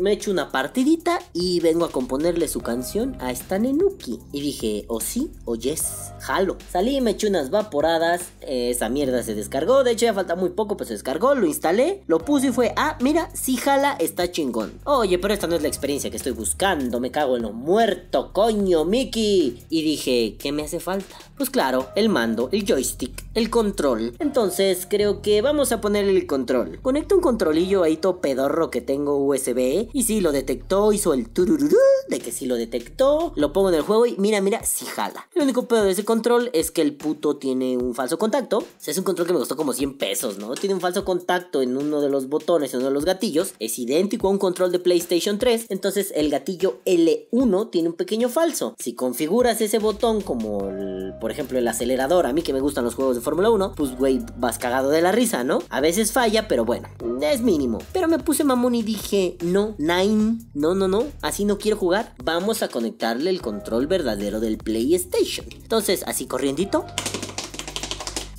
Me 0.00 0.12
echo 0.12 0.30
una 0.30 0.50
partidita 0.50 1.18
y 1.34 1.60
vengo 1.60 1.84
a 1.84 1.92
componerle 1.92 2.48
su 2.48 2.60
canción 2.60 3.16
a 3.20 3.30
esta 3.30 3.58
Nenuki. 3.58 4.18
Y 4.32 4.40
dije, 4.40 4.84
o 4.88 5.00
sí 5.00 5.30
o 5.44 5.56
yes, 5.56 6.12
jalo. 6.20 6.56
Salí 6.70 6.96
y 6.96 7.00
me 7.00 7.12
eché 7.12 7.28
unas 7.28 7.50
vaporadas, 7.50 8.30
esa 8.40 8.88
mierda 8.88 9.22
se 9.22 9.34
descargó, 9.34 9.84
de 9.84 9.92
hecho 9.92 10.06
ya 10.06 10.14
falta 10.14 10.36
muy 10.36 10.50
poco, 10.50 10.76
pues 10.76 10.88
se 10.88 10.94
descargó, 10.94 11.34
lo 11.34 11.46
instalé, 11.46 12.02
lo 12.06 12.18
puse 12.20 12.48
y 12.48 12.52
fue, 12.52 12.72
ah, 12.76 12.96
mira, 13.00 13.30
sí 13.34 13.56
jala, 13.56 13.96
está 13.98 14.32
chingón. 14.32 14.72
Oye, 14.84 15.18
pero 15.18 15.34
esta 15.34 15.46
no 15.46 15.56
es 15.56 15.62
la 15.62 15.68
experiencia 15.68 16.10
que 16.10 16.16
estoy 16.16 16.32
buscando, 16.32 16.98
me 16.98 17.10
cago 17.10 17.36
en 17.36 17.42
lo 17.42 17.52
muerto, 17.52 18.32
coño, 18.32 18.84
Mickey. 18.84 19.64
Y 19.68 19.82
dije, 19.82 20.36
¿qué 20.38 20.52
me 20.52 20.62
hace 20.62 20.80
falta? 20.80 21.16
Pues 21.36 21.50
claro, 21.50 21.88
el 21.94 22.08
mando, 22.08 22.48
el 22.52 22.64
joystick, 22.66 23.24
el 23.34 23.50
control. 23.50 24.14
Entonces 24.18 24.86
creo 24.88 25.20
que 25.20 25.42
vamos 25.42 25.72
a 25.72 25.80
ponerle 25.80 26.12
el 26.12 26.26
control. 26.26 26.80
Conecto 26.80 27.14
un 27.14 27.20
controlillo 27.20 27.82
ahí 27.82 27.96
todo 27.96 28.20
pedorro 28.20 28.70
que 28.70 28.80
tengo 28.80 29.16
USB 29.16 29.89
y 29.92 30.04
si 30.04 30.20
lo 30.20 30.32
detectó, 30.32 30.92
hizo 30.92 31.14
el 31.14 31.28
turururú 31.28 31.76
de 32.08 32.18
que 32.18 32.32
si 32.32 32.46
lo 32.46 32.56
detectó, 32.56 33.32
lo 33.36 33.52
pongo 33.52 33.68
en 33.68 33.76
el 33.76 33.82
juego 33.82 34.06
y 34.06 34.16
mira, 34.18 34.40
mira, 34.40 34.64
si 34.64 34.84
jala. 34.84 35.28
El 35.34 35.42
único 35.42 35.68
pedo 35.68 35.84
de 35.84 35.92
ese 35.92 36.04
control 36.04 36.50
es 36.52 36.70
que 36.70 36.82
el 36.82 36.94
puto 36.94 37.36
tiene 37.36 37.76
un 37.76 37.94
falso 37.94 38.18
contacto. 38.18 38.64
Es 38.84 38.98
un 38.98 39.04
control 39.04 39.26
que 39.26 39.32
me 39.32 39.38
costó 39.38 39.56
como 39.56 39.72
100 39.72 39.98
pesos, 39.98 40.38
¿no? 40.38 40.54
Tiene 40.54 40.74
un 40.74 40.80
falso 40.80 41.04
contacto 41.04 41.62
en 41.62 41.76
uno 41.76 42.00
de 42.00 42.10
los 42.10 42.28
botones, 42.28 42.74
en 42.74 42.80
uno 42.80 42.88
de 42.88 42.94
los 42.94 43.04
gatillos. 43.04 43.54
Es 43.60 43.78
idéntico 43.78 44.26
a 44.26 44.30
un 44.30 44.38
control 44.38 44.72
de 44.72 44.80
PlayStation 44.80 45.38
3. 45.38 45.66
Entonces 45.68 46.12
el 46.16 46.30
gatillo 46.30 46.80
L1 46.84 47.70
tiene 47.70 47.88
un 47.90 47.94
pequeño 47.94 48.28
falso. 48.28 48.74
Si 48.78 48.94
configuras 48.94 49.60
ese 49.60 49.78
botón 49.78 50.20
como 50.20 50.68
por 51.20 51.30
ejemplo, 51.30 51.58
el 51.58 51.68
acelerador, 51.68 52.26
a 52.26 52.32
mí 52.32 52.42
que 52.42 52.52
me 52.52 52.60
gustan 52.60 52.84
los 52.84 52.94
juegos 52.94 53.16
de 53.16 53.22
Fórmula 53.22 53.50
1, 53.50 53.74
pues 53.76 53.96
güey, 53.96 54.20
vas 54.36 54.58
cagado 54.58 54.90
de 54.90 55.02
la 55.02 55.12
risa, 55.12 55.44
¿no? 55.44 55.60
A 55.68 55.80
veces 55.80 56.12
falla, 56.12 56.48
pero 56.48 56.64
bueno, 56.64 56.88
es 57.20 57.42
mínimo. 57.42 57.78
Pero 57.92 58.08
me 58.08 58.18
puse 58.18 58.44
mamón 58.44 58.74
y 58.74 58.82
dije, 58.82 59.36
no, 59.42 59.74
Nine, 59.80 60.40
no, 60.52 60.74
no, 60.74 60.88
no, 60.88 61.06
así 61.22 61.46
no 61.46 61.56
quiero 61.56 61.78
jugar. 61.78 62.12
Vamos 62.22 62.62
a 62.62 62.68
conectarle 62.68 63.30
el 63.30 63.40
control 63.40 63.86
verdadero 63.86 64.38
del 64.38 64.58
PlayStation. 64.58 65.46
Entonces, 65.52 66.04
así 66.06 66.26
corrientito. 66.26 66.84